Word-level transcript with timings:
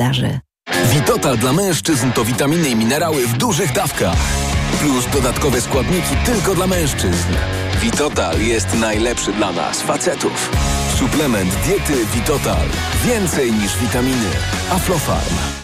wydarzy. 0.00 0.40
Witotal 0.92 1.38
dla 1.38 1.52
mężczyzn 1.52 2.12
to 2.12 2.24
witaminy 2.24 2.68
i 2.68 2.76
minerały 2.76 3.26
w 3.26 3.36
dużych 3.36 3.72
dawkach. 3.72 4.16
Plus 4.80 5.06
dodatkowe 5.12 5.60
składniki 5.60 6.16
tylko 6.24 6.54
dla 6.54 6.66
mężczyzn. 6.66 7.28
Witotal 7.80 8.40
jest 8.40 8.78
najlepszy 8.78 9.32
dla 9.32 9.52
nas, 9.52 9.82
facetów. 9.82 10.50
Suplement 10.94 11.54
diety 11.54 12.06
Witotal. 12.14 12.66
Więcej 13.04 13.52
niż 13.52 13.76
witaminy. 13.76 14.30
Aflofarm. 14.70 15.59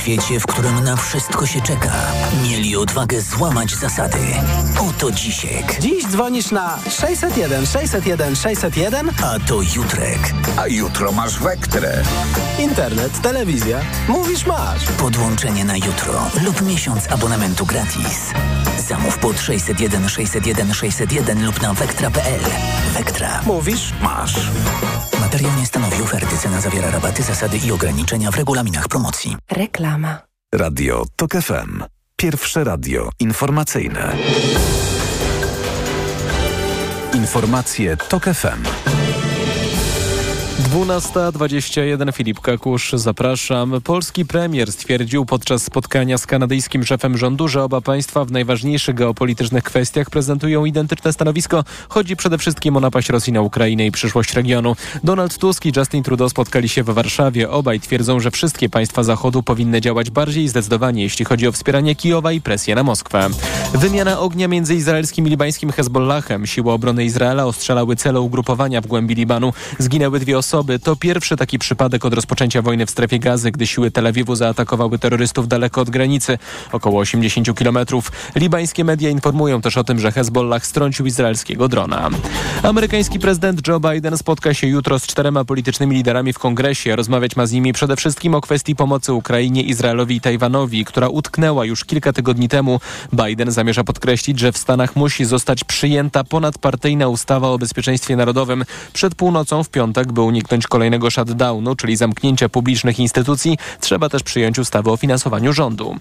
W 0.00 0.02
świecie, 0.02 0.40
w 0.40 0.46
którym 0.46 0.84
na 0.84 0.96
wszystko 0.96 1.46
się 1.46 1.60
czeka, 1.60 1.92
mieli 2.42 2.76
odwagę 2.76 3.20
złamać 3.20 3.74
zasady. 3.74 4.18
Oto 4.78 5.10
Dzisiek. 5.10 5.80
Dziś 5.80 6.06
dzwonisz 6.06 6.50
na 6.50 6.78
601 6.90 7.66
601 7.66 8.36
601, 8.36 9.10
a 9.22 9.38
to 9.48 9.62
Jutrek. 9.76 10.34
A 10.56 10.66
jutro 10.66 11.12
masz 11.12 11.38
Wektrę. 11.38 12.02
Internet, 12.58 13.20
telewizja. 13.20 13.80
Mówisz 14.08 14.46
masz. 14.46 14.84
Podłączenie 14.98 15.64
na 15.64 15.76
jutro 15.76 16.30
lub 16.44 16.62
miesiąc 16.62 17.12
abonamentu 17.12 17.66
gratis. 17.66 18.30
Zamów 18.90 19.18
pod 19.18 19.40
601 19.40 20.08
601 20.08 20.74
601 20.74 21.46
lub 21.46 21.62
na 21.62 21.74
wektra.pl. 21.74 22.40
Wektra. 22.94 23.42
Mówisz 23.46 23.92
masz. 24.02 24.50
Materiał 25.20 25.52
nie 25.58 25.66
stanowi 25.66 26.02
oferty. 26.02 26.36
Cena 26.38 26.60
zawiera 26.60 26.90
rabaty, 26.90 27.22
zasady 27.22 27.58
i 27.58 27.72
ograniczenia 27.72 28.30
w 28.30 28.36
regulaminach 28.36 28.88
promocji. 28.88 29.36
Reklama. 29.50 30.18
Radio 30.54 31.04
TOK 31.16 31.32
FM. 31.32 31.82
Pierwsze 32.16 32.64
radio 32.64 33.10
informacyjne. 33.20 34.16
Informacje 37.14 37.96
TOK 37.96 38.24
FM. 38.24 38.62
12.21 40.70 42.12
Filip 42.12 42.40
Kakusz, 42.40 42.92
zapraszam. 42.92 43.80
Polski 43.84 44.24
premier 44.24 44.72
stwierdził 44.72 45.26
podczas 45.26 45.62
spotkania 45.62 46.18
z 46.18 46.26
kanadyjskim 46.26 46.84
szefem 46.84 47.18
rządu, 47.18 47.48
że 47.48 47.64
oba 47.64 47.80
państwa 47.80 48.24
w 48.24 48.32
najważniejszych 48.32 48.94
geopolitycznych 48.94 49.64
kwestiach 49.64 50.10
prezentują 50.10 50.64
identyczne 50.64 51.12
stanowisko. 51.12 51.64
Chodzi 51.88 52.16
przede 52.16 52.38
wszystkim 52.38 52.76
o 52.76 52.80
napaść 52.80 53.08
Rosji 53.08 53.32
na 53.32 53.40
Ukrainę 53.40 53.86
i 53.86 53.90
przyszłość 53.90 54.34
regionu. 54.34 54.76
Donald 55.04 55.38
Tusk 55.38 55.66
i 55.66 55.72
Justin 55.76 56.02
Trudeau 56.02 56.28
spotkali 56.28 56.68
się 56.68 56.82
w 56.82 56.90
Warszawie. 56.90 57.50
Obaj 57.50 57.80
twierdzą, 57.80 58.20
że 58.20 58.30
wszystkie 58.30 58.68
państwa 58.68 59.02
Zachodu 59.02 59.42
powinny 59.42 59.80
działać 59.80 60.10
bardziej 60.10 60.48
zdecydowanie, 60.48 61.02
jeśli 61.02 61.24
chodzi 61.24 61.46
o 61.48 61.52
wspieranie 61.52 61.94
Kijowa 61.94 62.32
i 62.32 62.40
presję 62.40 62.74
na 62.74 62.82
Moskwę. 62.82 63.28
Wymiana 63.74 64.20
ognia 64.20 64.48
między 64.48 64.74
izraelskim 64.74 65.26
i 65.26 65.30
libańskim 65.30 65.72
Hezbollahem. 65.72 66.46
Siły 66.46 66.72
obrony 66.72 67.04
Izraela 67.04 67.46
ostrzelały 67.46 67.96
cele 67.96 68.20
ugrupowania 68.20 68.80
w 68.80 68.86
głębi 68.86 69.14
Libanu. 69.14 69.52
Zginęły 69.78 70.20
dwie 70.20 70.38
osoby 70.38 70.59
osoby. 70.60 70.78
To 70.78 70.96
pierwszy 70.96 71.36
taki 71.36 71.58
przypadek 71.58 72.04
od 72.04 72.14
rozpoczęcia 72.14 72.62
wojny 72.62 72.86
w 72.86 72.90
strefie 72.90 73.18
gazy, 73.18 73.50
gdy 73.50 73.66
siły 73.66 73.90
Tel 73.90 74.06
Awiwu 74.06 74.34
zaatakowały 74.34 74.98
terrorystów 74.98 75.48
daleko 75.48 75.80
od 75.80 75.90
granicy, 75.90 76.38
około 76.72 77.00
80 77.00 77.58
kilometrów. 77.58 78.12
Libańskie 78.34 78.84
media 78.84 79.10
informują 79.10 79.60
też 79.60 79.76
o 79.76 79.84
tym, 79.84 79.98
że 79.98 80.12
Hezbollah 80.12 80.66
strącił 80.66 81.06
izraelskiego 81.06 81.68
drona. 81.68 82.10
Amerykański 82.62 83.18
prezydent 83.18 83.68
Joe 83.68 83.80
Biden 83.80 84.18
spotka 84.18 84.54
się 84.54 84.66
jutro 84.66 84.98
z 84.98 85.06
czterema 85.06 85.44
politycznymi 85.44 85.96
liderami 85.96 86.32
w 86.32 86.38
kongresie. 86.38 86.96
Rozmawiać 86.96 87.36
ma 87.36 87.46
z 87.46 87.52
nimi 87.52 87.72
przede 87.72 87.96
wszystkim 87.96 88.34
o 88.34 88.40
kwestii 88.40 88.76
pomocy 88.76 89.12
Ukrainie, 89.12 89.62
Izraelowi 89.62 90.16
i 90.16 90.20
Tajwanowi, 90.20 90.84
która 90.84 91.08
utknęła 91.08 91.64
już 91.64 91.84
kilka 91.84 92.12
tygodni 92.12 92.48
temu. 92.48 92.80
Biden 93.12 93.50
zamierza 93.50 93.84
podkreślić, 93.84 94.38
że 94.38 94.52
w 94.52 94.58
Stanach 94.58 94.96
musi 94.96 95.24
zostać 95.24 95.64
przyjęta 95.64 96.24
ponadpartyjna 96.24 97.08
ustawa 97.08 97.48
o 97.48 97.58
bezpieczeństwie 97.58 98.16
narodowym. 98.16 98.64
Przed 98.92 99.14
północą 99.14 99.64
w 99.64 99.68
piątek, 99.70 100.12
by 100.12 100.20
uniknąć 100.20 100.49
uniknąć 100.50 100.66
kolejnego 100.66 101.10
shutdownu, 101.10 101.76
czyli 101.76 101.96
zamknięcia 101.96 102.48
publicznych 102.48 102.98
instytucji, 102.98 103.58
trzeba 103.80 104.08
też 104.08 104.22
przyjąć 104.22 104.58
ustawę 104.58 104.90
o 104.90 104.96
finansowaniu 104.96 105.52
rządu. 105.52 105.96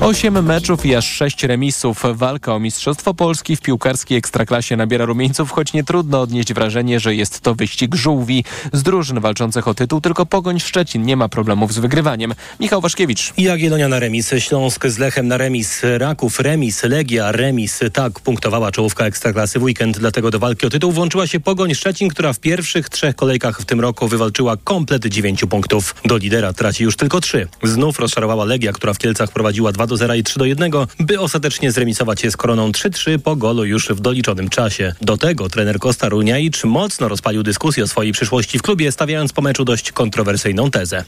Osiem 0.00 0.44
meczów 0.44 0.86
i 0.86 0.94
aż 0.94 1.06
sześć 1.06 1.42
remisów. 1.44 2.02
Walka 2.14 2.54
o 2.54 2.58
Mistrzostwo 2.58 3.14
Polski 3.14 3.56
w 3.56 3.60
piłkarskiej 3.60 4.18
ekstraklasie 4.18 4.76
nabiera 4.76 5.04
rumieńców, 5.04 5.50
choć 5.50 5.72
nie 5.72 5.84
trudno 5.84 6.20
odnieść 6.20 6.54
wrażenie, 6.54 7.00
że 7.00 7.14
jest 7.14 7.40
to 7.40 7.54
wyścig 7.54 7.94
żółwi. 7.94 8.44
Z 8.72 8.82
drużyn 8.82 9.20
walczących 9.20 9.68
o 9.68 9.74
tytuł 9.74 10.00
tylko 10.00 10.26
Pogoń 10.26 10.60
Szczecin 10.60 11.02
nie 11.02 11.16
ma 11.16 11.28
problemów 11.28 11.72
z 11.72 11.78
wygrywaniem. 11.78 12.34
Michał 12.60 12.80
Waszkiewicz. 12.80 13.32
Jagiellonia 13.38 13.88
na 13.88 13.98
remis, 14.00 14.30
Śląsk 14.38 14.86
z 14.86 14.98
Lechem 14.98 15.28
na 15.28 15.36
remis, 15.36 15.82
Raków 15.98 16.40
remis, 16.40 16.82
Legia 16.82 17.32
remis. 17.32 17.80
Tak 17.92 18.20
punktowała 18.20 18.72
czołówka 18.72 19.06
ekstraklasy 19.06 19.58
w 19.58 19.62
weekend, 19.62 19.98
dlatego 19.98 20.30
do 20.30 20.38
walki 20.38 20.66
o 20.66 20.70
tytuł 20.70 20.92
włączyła 20.92 21.26
się 21.26 21.40
Pogoń 21.40 21.74
Szczecin, 21.74 22.08
która 22.08 22.32
w 22.32 22.38
pierwszych 22.38 22.88
trzech 22.88 23.16
kolejkach 23.16 23.60
w 23.60 23.64
tym 23.64 23.83
roku 23.84 24.08
wywalczyła 24.08 24.56
komplet 24.64 25.06
9 25.06 25.44
punktów. 25.50 25.94
Do 26.04 26.16
lidera 26.16 26.52
traci 26.52 26.84
już 26.84 26.96
tylko 26.96 27.20
3. 27.20 27.48
Znów 27.62 27.98
rozczarowała 27.98 28.44
Legia, 28.44 28.72
która 28.72 28.94
w 28.94 28.98
Kielcach 28.98 29.32
prowadziła 29.32 29.72
2 29.72 29.86
do 29.86 29.96
0 29.96 30.14
i 30.14 30.22
3 30.22 30.38
do 30.38 30.44
1, 30.44 30.70
by 31.00 31.20
ostatecznie 31.20 31.72
zremisować 31.72 32.20
się 32.20 32.30
z 32.30 32.36
Koroną 32.36 32.70
3-3 32.70 33.18
po 33.18 33.36
golu 33.36 33.64
już 33.64 33.88
w 33.88 34.00
doliczonym 34.00 34.48
czasie. 34.48 34.94
Do 35.00 35.16
tego 35.16 35.48
trener 35.48 35.78
Kosta 35.78 36.08
Runiajcz 36.08 36.64
mocno 36.64 37.08
rozpalił 37.08 37.42
dyskusję 37.42 37.84
o 37.84 37.86
swojej 37.86 38.12
przyszłości 38.12 38.58
w 38.58 38.62
klubie, 38.62 38.92
stawiając 38.92 39.32
po 39.32 39.42
meczu 39.42 39.64
dość 39.64 39.92
kontrowersyjną 39.92 40.70
tezę. 40.70 41.04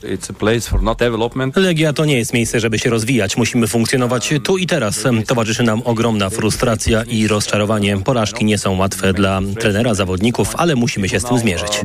Legia 1.57 1.93
to 1.93 2.05
nie 2.05 2.19
jest 2.19 2.33
miejsce, 2.33 2.61
żeby 2.61 2.79
się 2.79 2.91
rozwijać. 2.91 3.37
Musimy 3.37 3.67
funkcjonować 3.67 4.35
tu 4.45 4.59
i 4.59 4.67
teraz. 4.67 5.05
Towarzyszy 5.27 5.63
nam 5.63 5.83
ogromna 5.85 6.31
frustracja 6.31 7.03
i 7.03 7.29
rozczarowanie. 7.29 7.99
Porażki 7.99 8.45
nie 8.45 8.59
są 8.59 8.77
łatwe 8.77 9.13
dla 9.13 9.41
trenera, 9.61 9.95
zawodników, 9.95 10.55
ale 10.57 10.75
musimy 10.75 11.09
się 11.09 11.21
z 11.21 11.25
tym 11.25 11.39
zmierzyć. 11.39 11.81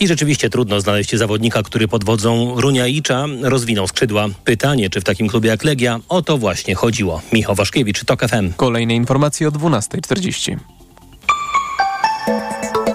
I 0.00 0.08
rzeczywiście 0.08 0.50
trudno 0.50 0.80
znaleźć 0.80 1.16
zawodnika, 1.16 1.62
który 1.62 1.88
pod 1.88 2.04
wodzą 2.04 2.60
Runiaicza 2.60 3.26
rozwinął 3.42 3.88
skrzydła. 3.88 4.26
Pytanie, 4.44 4.90
czy 4.90 5.00
w 5.00 5.04
takim 5.04 5.28
klubie 5.28 5.48
jak 5.50 5.64
Legia 5.64 6.00
o 6.08 6.22
to 6.22 6.38
właśnie 6.38 6.74
chodziło. 6.74 7.22
Michał 7.32 7.54
Waszkiewicz, 7.54 8.04
TOK 8.04 8.28
FM. 8.28 8.52
Kolejne 8.56 8.94
informacje 8.94 9.48
o 9.48 9.50
12.40. 9.50 10.56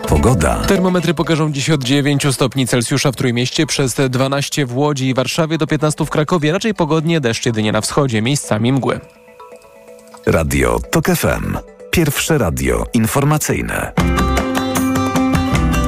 Pogoda. 0.08 0.56
Termometry 0.56 1.14
pokażą 1.14 1.52
dziś 1.52 1.70
od 1.70 1.84
9 1.84 2.26
stopni 2.32 2.68
Celsjusza 2.68 3.12
w 3.12 3.16
Trójmieście, 3.16 3.66
przez 3.66 3.96
12 4.10 4.66
w 4.66 4.78
Łodzi 4.78 5.08
i 5.08 5.14
Warszawie 5.14 5.58
do 5.58 5.68
15 5.68 6.06
w 6.06 6.10
Krakowie. 6.10 6.52
Raczej 6.52 6.74
pogodnie, 6.74 7.22
deszcz 7.22 7.46
jedynie 7.46 7.72
na 7.72 7.82
wschodzie, 7.82 8.22
miejscami 8.22 8.72
mgły. 8.72 9.00
Radio 10.26 10.80
TOK 10.92 11.06
FM. 11.06 11.58
Pierwsze 11.92 12.38
radio 12.38 12.86
informacyjne. 12.94 14.17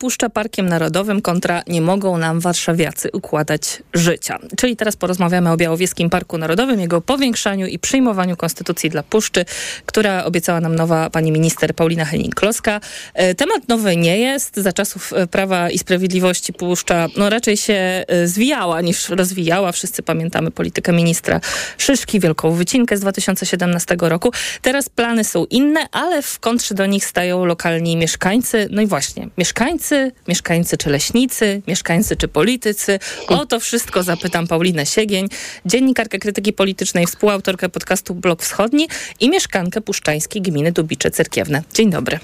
Puszcza 0.00 0.30
Parkiem 0.30 0.68
Narodowym 0.68 1.22
kontra 1.22 1.62
nie 1.66 1.80
mogą 1.80 2.18
nam 2.18 2.40
warszawiacy 2.40 3.08
układać 3.12 3.82
życia. 3.94 4.38
Czyli 4.56 4.76
teraz 4.76 4.96
porozmawiamy 4.96 5.50
o 5.50 5.56
Białowieskim 5.56 6.10
Parku 6.10 6.38
Narodowym, 6.38 6.80
jego 6.80 7.00
powiększaniu 7.00 7.66
i 7.66 7.78
przyjmowaniu 7.78 8.36
konstytucji 8.36 8.90
dla 8.90 9.02
Puszczy, 9.02 9.44
która 9.86 10.24
obiecała 10.24 10.60
nam 10.60 10.74
nowa 10.74 11.10
pani 11.10 11.32
minister 11.32 11.74
Paulina 11.74 12.04
Henning-Kloska. 12.04 12.80
E, 13.14 13.34
temat 13.34 13.68
nowy 13.68 13.96
nie 13.96 14.18
jest. 14.18 14.56
Za 14.56 14.72
czasów 14.72 15.12
e, 15.12 15.26
Prawa 15.26 15.70
i 15.70 15.78
Sprawiedliwości 15.78 16.52
Puszcza 16.52 17.08
no, 17.16 17.30
raczej 17.30 17.56
się 17.56 17.74
e, 17.74 18.26
zwijała 18.26 18.80
niż 18.80 19.08
rozwijała. 19.08 19.72
Wszyscy 19.72 20.02
pamiętamy 20.02 20.50
politykę 20.50 20.92
ministra 20.92 21.40
Szyszki, 21.78 22.20
wielką 22.20 22.50
wycinkę 22.50 22.96
z 22.96 23.00
2017 23.00 23.96
roku. 24.00 24.32
Teraz 24.62 24.88
plany 24.88 25.24
są 25.24 25.44
inne, 25.44 25.80
ale 25.92 26.22
w 26.22 26.38
kontrze 26.38 26.74
do 26.74 26.86
nich 26.86 27.04
stają 27.04 27.44
lokalni 27.44 27.96
mieszkańcy. 27.96 28.68
No 28.70 28.82
i 28.82 28.86
właśnie, 28.86 29.28
mieszkańcy 29.38 29.89
mieszkańcy, 29.90 30.12
mieszkańcy 30.28 30.76
czy 30.76 30.90
leśnicy, 30.90 31.62
mieszkańcy 31.66 32.16
czy 32.16 32.28
politycy. 32.28 32.98
O 33.26 33.46
to 33.46 33.60
wszystko 33.60 34.02
zapytam 34.02 34.46
Paulinę 34.46 34.86
Siegień, 34.86 35.28
dziennikarkę 35.66 36.18
krytyki 36.18 36.52
politycznej, 36.52 37.06
współautorkę 37.06 37.68
podcastu 37.68 38.14
Blok 38.14 38.42
Wschodni 38.42 38.88
i 39.20 39.30
mieszkankę 39.30 39.80
puszczańskiej 39.80 40.42
gminy 40.42 40.72
Dubicze 40.72 41.10
Cerkiewne. 41.10 41.62
Dzień 41.74 41.90
dobry. 41.90 42.18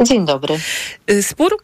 Dzień 0.00 0.26
dobry. 0.26 0.54
Y, 1.10 1.22
spór 1.22 1.56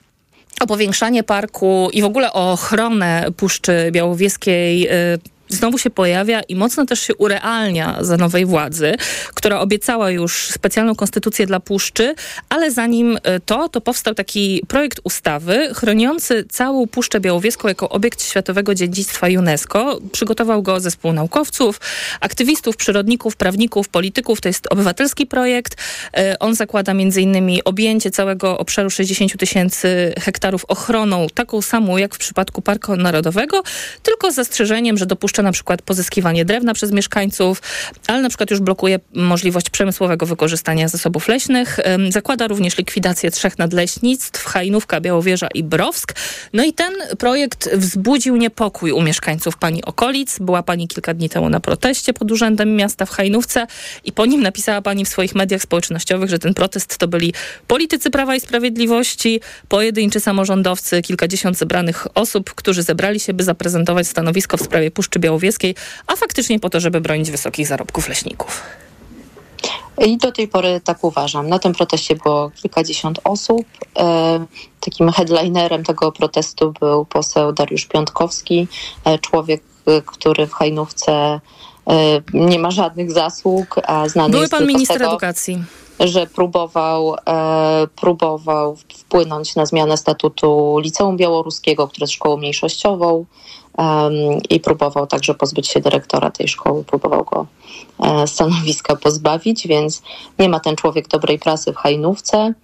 o 0.60 0.66
powiększanie 0.66 1.22
parku 1.22 1.88
i 1.92 2.02
w 2.02 2.04
ogóle 2.04 2.32
o 2.32 2.52
ochronę 2.52 3.26
Puszczy 3.36 3.88
Białowieskiej 3.92 4.88
y, 4.88 5.18
znowu 5.50 5.78
się 5.78 5.90
pojawia 5.90 6.40
i 6.40 6.56
mocno 6.56 6.86
też 6.86 7.00
się 7.00 7.14
urealnia 7.14 7.96
za 8.00 8.16
nowej 8.16 8.46
władzy, 8.46 8.94
która 9.34 9.60
obiecała 9.60 10.10
już 10.10 10.48
specjalną 10.48 10.94
konstytucję 10.94 11.46
dla 11.46 11.60
Puszczy, 11.60 12.14
ale 12.48 12.70
zanim 12.70 13.18
e, 13.22 13.40
to, 13.40 13.68
to 13.68 13.80
powstał 13.80 14.14
taki 14.14 14.62
projekt 14.68 15.00
ustawy 15.04 15.70
chroniący 15.74 16.44
całą 16.48 16.86
Puszczę 16.86 17.20
Białowieską 17.20 17.68
jako 17.68 17.88
obiekt 17.88 18.22
światowego 18.22 18.74
dziedzictwa 18.74 19.26
UNESCO. 19.26 19.98
Przygotował 20.12 20.62
go 20.62 20.80
zespół 20.80 21.12
naukowców, 21.12 21.80
aktywistów, 22.20 22.76
przyrodników, 22.76 23.36
prawników, 23.36 23.88
polityków. 23.88 24.40
To 24.40 24.48
jest 24.48 24.66
obywatelski 24.70 25.26
projekt. 25.26 25.76
E, 26.16 26.38
on 26.38 26.54
zakłada 26.54 26.94
innymi 27.20 27.64
objęcie 27.64 28.10
całego 28.10 28.58
obszaru 28.58 28.90
60 28.90 29.36
tysięcy 29.36 30.14
hektarów 30.20 30.64
ochroną, 30.68 31.26
taką 31.34 31.62
samą 31.62 31.96
jak 31.96 32.14
w 32.14 32.18
przypadku 32.18 32.62
Parku 32.62 32.96
Narodowego, 32.96 33.62
tylko 34.02 34.32
z 34.32 34.34
zastrzeżeniem, 34.34 34.98
że 34.98 35.06
dopuszcza 35.06 35.39
na 35.42 35.52
przykład 35.52 35.82
pozyskiwanie 35.82 36.44
drewna 36.44 36.74
przez 36.74 36.92
mieszkańców, 36.92 37.62
ale 38.06 38.22
na 38.22 38.28
przykład 38.28 38.50
już 38.50 38.60
blokuje 38.60 39.00
możliwość 39.14 39.70
przemysłowego 39.70 40.26
wykorzystania 40.26 40.88
zasobów 40.88 41.28
leśnych. 41.28 41.78
Zakłada 42.10 42.48
również 42.48 42.78
likwidację 42.78 43.30
trzech 43.30 43.58
nadleśnictw, 43.58 44.44
Hajnówka, 44.44 45.00
Białowieża 45.00 45.48
i 45.54 45.62
Browsk. 45.62 46.14
No 46.52 46.64
i 46.64 46.72
ten 46.72 46.92
projekt 47.18 47.70
wzbudził 47.76 48.36
niepokój 48.36 48.92
u 48.92 49.02
mieszkańców 49.02 49.56
pani 49.56 49.84
okolic. 49.84 50.38
Była 50.38 50.62
pani 50.62 50.88
kilka 50.88 51.14
dni 51.14 51.28
temu 51.28 51.48
na 51.48 51.60
proteście 51.60 52.12
pod 52.12 52.30
urzędem 52.30 52.76
miasta 52.76 53.06
w 53.06 53.10
Hajnówce 53.10 53.66
i 54.04 54.12
po 54.12 54.26
nim 54.26 54.42
napisała 54.42 54.82
pani 54.82 55.04
w 55.04 55.08
swoich 55.08 55.34
mediach 55.34 55.62
społecznościowych, 55.62 56.30
że 56.30 56.38
ten 56.38 56.54
protest 56.54 56.98
to 56.98 57.08
byli 57.08 57.32
politycy 57.66 58.10
Prawa 58.10 58.36
i 58.36 58.40
Sprawiedliwości, 58.40 59.40
pojedynczy 59.68 60.20
samorządowcy, 60.20 61.02
kilkadziesiąt 61.02 61.58
zebranych 61.58 62.06
osób, 62.14 62.54
którzy 62.54 62.82
zebrali 62.82 63.20
się, 63.20 63.32
by 63.32 63.44
zaprezentować 63.44 64.08
stanowisko 64.08 64.56
w 64.56 64.62
sprawie 64.62 64.90
Puszczy 64.90 65.18
Białowieskiej, 65.30 65.74
a 66.06 66.16
faktycznie 66.16 66.60
po 66.60 66.70
to, 66.70 66.80
żeby 66.80 67.00
bronić 67.00 67.30
wysokich 67.30 67.66
zarobków 67.66 68.08
leśników. 68.08 68.62
I 70.06 70.16
do 70.16 70.32
tej 70.32 70.48
pory 70.48 70.80
tak 70.84 71.04
uważam. 71.04 71.48
Na 71.48 71.58
tym 71.58 71.72
proteście 71.72 72.16
było 72.16 72.50
kilkadziesiąt 72.50 73.20
osób. 73.24 73.66
E, 73.98 74.46
takim 74.80 75.12
headlinerem 75.12 75.84
tego 75.84 76.12
protestu 76.12 76.72
był 76.80 77.04
poseł 77.04 77.52
Dariusz 77.52 77.86
Piątkowski, 77.86 78.68
e, 79.04 79.18
człowiek, 79.18 79.62
e, 79.86 80.02
który 80.02 80.46
w 80.46 80.52
Hajnówce 80.52 81.40
nie 82.34 82.58
ma 82.58 82.70
żadnych 82.70 83.12
zasług, 83.12 83.80
a 83.86 84.08
znany 84.08 84.30
Były 84.30 84.42
jest 84.42 84.52
pan 84.52 84.66
minister 84.66 84.98
tego, 84.98 85.10
edukacji. 85.10 85.62
że 86.00 86.26
próbował, 86.26 87.16
próbował 87.96 88.76
wpłynąć 88.76 89.56
na 89.56 89.66
zmianę 89.66 89.96
statutu 89.96 90.78
Liceum 90.78 91.16
Białoruskiego, 91.16 91.88
które 91.88 92.04
jest 92.04 92.12
szkołą 92.12 92.36
mniejszościową 92.36 93.24
i 94.50 94.60
próbował 94.60 95.06
także 95.06 95.34
pozbyć 95.34 95.68
się 95.68 95.80
dyrektora 95.80 96.30
tej 96.30 96.48
szkoły, 96.48 96.84
próbował 96.84 97.24
go 97.24 97.46
e, 97.98 98.26
stanowiska 98.26 98.96
pozbawić, 98.96 99.66
więc 99.66 100.02
nie 100.38 100.48
ma 100.48 100.60
ten 100.60 100.76
człowiek 100.76 101.08
dobrej 101.08 101.38
prasy 101.38 101.72
w 101.72 101.76
Hajnówce. 101.76 102.54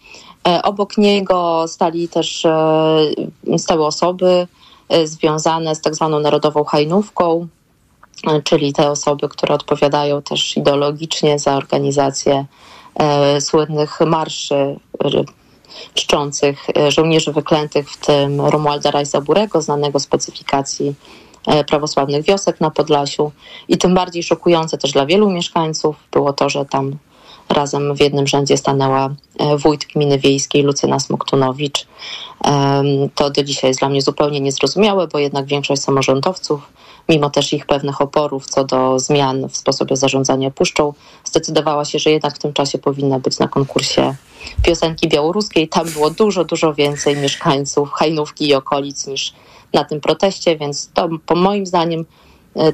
E, 0.49 0.63
obok 0.63 0.99
niego 0.99 1.65
stali 1.69 2.09
też 2.09 2.45
e, 2.45 3.59
stały 3.59 3.87
osoby 3.87 4.47
związane 5.05 5.75
z 5.75 5.81
tak 5.81 5.95
zwaną 5.95 6.21
Narodową 6.21 6.65
Hajnówką, 6.65 7.49
czyli 8.45 8.73
te 8.73 8.91
osoby, 8.91 9.29
które 9.29 9.55
odpowiadają 9.55 10.23
też 10.23 10.57
ideologicznie 10.57 11.39
za 11.39 11.57
organizację 11.57 12.45
słynnych 13.41 14.01
marszy 14.01 14.79
czczących 15.95 16.67
e, 16.77 16.91
żołnierzy 16.91 17.33
wyklętych, 17.33 17.91
w 17.91 18.07
tym 18.07 18.41
Romualda 18.41 18.91
Rajsa 18.91 19.21
Burego, 19.21 19.63
znanego 19.63 20.01
specyfikacji 20.01 20.95
e, 21.47 21.65
prawosławnych 21.65 22.25
wiosek 22.25 22.61
na 22.61 22.71
Podlasiu. 22.71 23.33
I 23.69 23.79
tym 23.79 23.95
bardziej 23.95 24.23
szokujące 24.23 24.79
też 24.79 24.93
dla 24.93 25.07
wielu 25.07 25.31
mieszkańców 25.31 25.97
było 26.13 26.33
to, 26.33 26.49
że 26.49 26.65
tam 26.65 26.97
razem 27.49 27.95
w 27.95 28.01
jednym 28.01 28.27
rzędzie 28.27 28.57
stanęła 28.57 29.15
e, 29.39 29.57
wójt 29.57 29.85
gminy 29.95 30.19
wiejskiej 30.19 30.63
Lucyna 30.63 31.01
Smoktunowicz. 31.01 31.87
To 33.15 33.31
do 33.31 33.45
dzisiaj 33.45 33.71
jest 33.71 33.81
dla 33.81 33.89
mnie 33.89 34.03
zupełnie 34.03 34.41
niezrozumiałe, 34.41 35.09
bo 35.09 35.19
jednak 35.19 35.47
większość 35.47 35.83
samorządowców, 35.83 36.61
mimo 37.09 37.31
też 37.31 37.53
ich 37.53 37.67
pewnych 37.67 38.01
oporów 38.01 38.47
co 38.47 38.65
do 38.65 38.99
zmian 38.99 39.49
w 39.49 39.57
sposobie 39.57 39.97
zarządzania 39.97 40.51
puszczą, 40.51 40.93
zdecydowała 41.25 41.85
się, 41.85 41.99
że 41.99 42.11
jednak 42.11 42.37
w 42.37 42.39
tym 42.39 42.53
czasie 42.53 42.79
powinna 42.79 43.19
być 43.19 43.39
na 43.39 43.49
konkursie 43.49 44.15
piosenki 44.63 45.09
białoruskiej. 45.09 45.69
Tam 45.69 45.91
było 45.91 46.11
dużo, 46.11 46.45
dużo 46.45 46.75
więcej 46.75 47.17
mieszkańców 47.17 47.91
Hajnówki 47.93 48.49
i 48.49 48.55
okolic 48.55 49.07
niż 49.07 49.35
na 49.73 49.85
tym 49.85 50.01
proteście, 50.01 50.57
więc 50.57 50.91
to 50.95 51.09
po 51.27 51.35
moim 51.35 51.67
zdaniem 51.67 52.05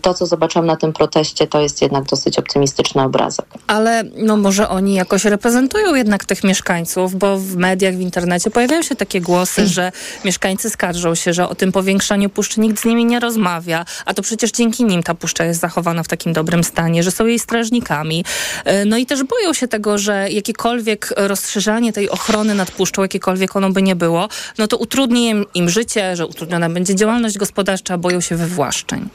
to, 0.02 0.14
co 0.14 0.26
zobaczyłam 0.26 0.66
na 0.66 0.76
tym 0.76 0.92
proteście, 0.92 1.46
to 1.46 1.60
jest 1.60 1.82
jednak 1.82 2.04
dosyć 2.04 2.38
optymistyczny 2.38 3.02
obrazek. 3.02 3.46
Ale 3.66 4.04
no 4.16 4.36
może 4.36 4.68
oni 4.68 4.94
jakoś 4.94 5.24
reprezentują 5.24 5.94
jednak 5.94 6.24
tych 6.24 6.44
mieszkańców, 6.44 7.14
bo 7.14 7.38
w 7.38 7.56
mediach, 7.56 7.94
w 7.94 8.00
internecie 8.00 8.50
pojawiają 8.50 8.82
się 8.82 8.96
takie 8.96 9.20
głosy, 9.20 9.66
że 9.66 9.92
mieszkańcy 10.24 10.70
skarżą 10.70 11.14
się, 11.14 11.32
że 11.32 11.48
o 11.48 11.54
tym 11.54 11.72
powiększaniu 11.72 12.30
puszczy 12.30 12.60
nikt 12.60 12.80
z 12.80 12.84
nimi 12.84 13.04
nie 13.04 13.20
rozmawia, 13.20 13.84
a 14.06 14.14
to 14.14 14.22
przecież 14.22 14.50
dzięki 14.50 14.84
nim 14.84 15.02
ta 15.02 15.14
puszcza 15.14 15.44
jest 15.44 15.60
zachowana 15.60 16.02
w 16.02 16.08
takim 16.08 16.32
dobrym 16.32 16.64
stanie, 16.64 17.02
że 17.02 17.10
są 17.10 17.26
jej 17.26 17.38
strażnikami. 17.38 18.24
E, 18.64 18.84
no 18.84 18.96
i 18.96 19.06
też 19.06 19.22
boją 19.22 19.52
się 19.52 19.68
tego, 19.68 19.98
że 19.98 20.30
jakiekolwiek 20.30 21.14
rozszerzanie 21.16 21.92
tej 21.92 22.10
ochrony 22.10 22.54
nad 22.54 22.70
puszczą, 22.70 23.02
jakiekolwiek 23.02 23.56
ono 23.56 23.70
by 23.70 23.82
nie 23.82 23.96
było, 23.96 24.28
no 24.58 24.66
to 24.66 24.76
utrudni 24.76 25.28
im, 25.28 25.46
im 25.54 25.70
życie, 25.70 26.16
że 26.16 26.26
utrudniona 26.26 26.70
będzie 26.70 26.94
działalność 26.94 27.38
gospodarcza, 27.38 27.98
boją 27.98 28.20
się 28.20 28.36
wywłaszczeń. 28.36 29.08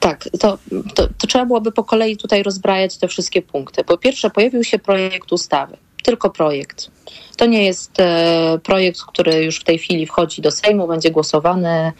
Tak, 0.00 0.28
to, 0.40 0.58
to, 0.94 1.08
to, 1.18 1.26
trzeba 1.26 1.46
byłoby 1.46 1.72
po 1.72 1.84
kolei 1.84 2.16
tutaj 2.16 2.42
rozbrajać 2.42 2.96
te 2.96 3.08
wszystkie 3.08 3.42
punkty. 3.42 3.84
Po 3.84 3.98
pierwsze, 3.98 4.30
pojawił 4.30 4.64
się 4.64 4.78
projekt 4.78 5.32
ustawy, 5.32 5.76
tylko 6.02 6.30
projekt. 6.30 6.90
To 7.36 7.46
nie 7.46 7.64
jest 7.64 8.00
e, 8.00 8.58
projekt, 8.62 9.02
który 9.02 9.44
już 9.44 9.60
w 9.60 9.64
tej 9.64 9.78
chwili 9.78 10.06
wchodzi 10.06 10.42
do 10.42 10.50
Sejmu, 10.50 10.88
będzie 10.88 11.10
głosowany, 11.10 11.92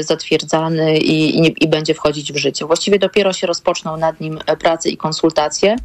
zatwierdzany 0.00 0.98
i, 0.98 1.38
i, 1.38 1.64
i, 1.64 1.68
będzie 1.68 1.94
wchodzić 1.94 2.32
w 2.32 2.36
życie. 2.36 2.66
Właściwie 2.66 2.98
dopiero 2.98 3.32
się 3.32 3.46
rozpoczną 3.46 3.96
nad 3.96 4.20
nim 4.20 4.38
prace 4.60 4.88
i 4.88 4.96
konsultacje, 4.96 5.76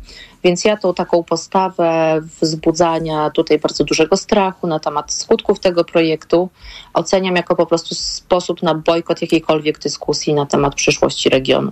więc 0.43 0.65
ja 0.65 0.77
tą 0.77 0.93
taką 0.93 1.23
postawę 1.23 2.21
wzbudzania 2.41 3.29
tutaj 3.29 3.59
bardzo 3.59 3.83
dużego 3.83 4.17
strachu 4.17 4.67
na 4.67 4.79
temat 4.79 5.13
skutków 5.13 5.59
tego 5.59 5.83
projektu 5.83 6.49
oceniam 6.93 7.35
jako 7.35 7.55
po 7.55 7.65
prostu 7.65 7.95
sposób 7.95 8.63
na 8.63 8.75
bojkot 8.75 9.21
jakiejkolwiek 9.21 9.79
dyskusji 9.79 10.33
na 10.33 10.45
temat 10.45 10.75
przyszłości 10.75 11.29
regionu. 11.29 11.71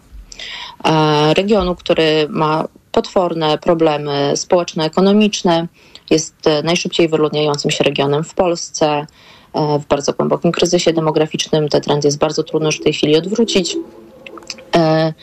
E, 0.86 1.34
regionu, 1.34 1.76
który 1.76 2.28
ma 2.30 2.66
potworne 2.98 3.58
problemy 3.58 4.38
społeczno-ekonomiczne, 4.38 5.68
jest 6.10 6.48
e, 6.48 6.64
najszybciej 6.64 7.08
wyludniającym 7.10 7.72
się 7.72 7.84
regionem 7.84 8.24
w 8.24 8.34
Polsce, 8.34 9.06
e, 9.54 9.80
w 9.80 9.86
bardzo 9.86 10.14
głębokim 10.14 10.52
kryzysie 10.52 10.94
demograficzny. 10.94 11.68
Ten 11.70 11.82
trend 11.82 12.04
jest 12.04 12.18
bardzo 12.18 12.44
trudno 12.44 12.68
już 12.68 12.80
w 12.80 12.84
tej 12.84 12.94
chwili 12.94 13.16
odwrócić. 13.16 13.78
E, 14.76 15.14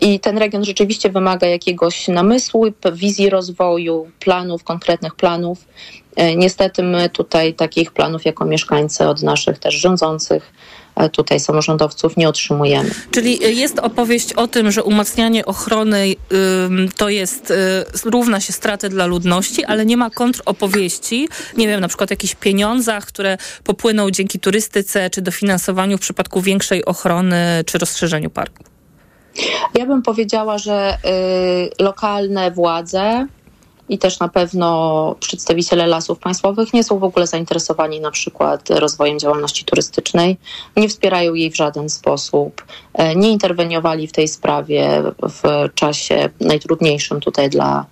I 0.00 0.20
ten 0.20 0.38
region 0.38 0.64
rzeczywiście 0.64 1.10
wymaga 1.10 1.46
jakiegoś 1.46 2.08
namysłu, 2.08 2.64
wizji 2.92 3.30
rozwoju, 3.30 4.10
planów, 4.20 4.64
konkretnych 4.64 5.14
planów. 5.14 5.58
Niestety 6.36 6.82
my 6.82 7.08
tutaj 7.08 7.54
takich 7.54 7.92
planów 7.92 8.24
jako 8.24 8.44
mieszkańcy 8.44 9.08
od 9.08 9.22
naszych 9.22 9.58
też 9.58 9.74
rządzących 9.74 10.52
tutaj 11.12 11.40
samorządowców 11.40 12.16
nie 12.16 12.28
otrzymujemy. 12.28 12.90
Czyli 13.10 13.58
jest 13.58 13.78
opowieść 13.78 14.32
o 14.32 14.48
tym, 14.48 14.70
że 14.70 14.82
umacnianie 14.82 15.46
ochrony 15.46 16.14
to 16.96 17.08
jest, 17.08 17.50
y, 17.50 18.10
równa 18.10 18.40
się 18.40 18.52
straty 18.52 18.88
dla 18.88 19.06
ludności, 19.06 19.64
ale 19.64 19.86
nie 19.86 19.96
ma 19.96 20.10
kontropowieści, 20.10 21.28
nie 21.56 21.68
wiem, 21.68 21.80
na 21.80 21.88
przykład 21.88 22.10
o 22.10 22.12
jakichś 22.12 22.34
pieniądzach, 22.34 23.06
które 23.06 23.38
popłyną 23.64 24.10
dzięki 24.10 24.40
turystyce 24.40 25.10
czy 25.10 25.22
dofinansowaniu 25.22 25.98
w 25.98 26.00
przypadku 26.00 26.40
większej 26.40 26.84
ochrony 26.84 27.64
czy 27.66 27.78
rozszerzeniu 27.78 28.30
parku. 28.30 28.64
Ja 29.74 29.86
bym 29.86 30.02
powiedziała, 30.02 30.58
że 30.58 30.98
y, 31.78 31.82
lokalne 31.82 32.50
władze 32.50 33.26
i 33.88 33.98
też 33.98 34.18
na 34.18 34.28
pewno 34.28 35.14
przedstawiciele 35.20 35.86
lasów 35.86 36.18
państwowych 36.18 36.72
nie 36.72 36.84
są 36.84 36.98
w 36.98 37.04
ogóle 37.04 37.26
zainteresowani 37.26 38.00
na 38.00 38.10
przykład 38.10 38.70
rozwojem 38.70 39.18
działalności 39.18 39.64
turystycznej, 39.64 40.36
nie 40.76 40.88
wspierają 40.88 41.34
jej 41.34 41.50
w 41.50 41.56
żaden 41.56 41.88
sposób, 41.88 42.64
e, 42.94 43.16
nie 43.16 43.30
interweniowali 43.30 44.08
w 44.08 44.12
tej 44.12 44.28
sprawie 44.28 45.02
w 45.22 45.68
czasie 45.74 46.28
najtrudniejszym 46.40 47.20
tutaj 47.20 47.50
dla 47.50 47.86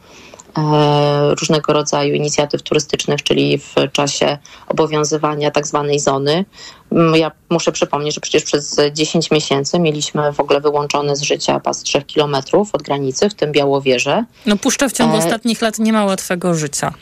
różnego 1.40 1.72
rodzaju 1.72 2.14
inicjatyw 2.14 2.62
turystycznych, 2.62 3.22
czyli 3.22 3.58
w 3.58 3.74
czasie 3.92 4.38
obowiązywania 4.68 5.50
tak 5.50 5.66
zwanej 5.66 6.00
zony. 6.00 6.44
Mm, 6.92 7.14
ja 7.14 7.30
muszę 7.50 7.72
przypomnieć, 7.72 8.14
że 8.14 8.20
przecież 8.20 8.44
przez 8.44 8.76
10 8.92 9.30
miesięcy 9.30 9.78
mieliśmy 9.78 10.32
w 10.32 10.40
ogóle 10.40 10.60
wyłączony 10.60 11.16
z 11.16 11.22
życia 11.22 11.60
pas 11.60 11.82
3 11.82 12.02
kilometrów 12.02 12.74
od 12.74 12.82
granicy, 12.82 13.30
w 13.30 13.34
tym 13.34 13.52
Białowieże. 13.52 14.24
No 14.46 14.56
Puszcza 14.56 14.88
w 14.88 14.92
ciągu 14.92 15.14
e... 15.14 15.18
ostatnich 15.18 15.62
lat 15.62 15.78
nie 15.78 15.92
ma 15.92 16.04
łatwego 16.04 16.54
życia. 16.54 16.94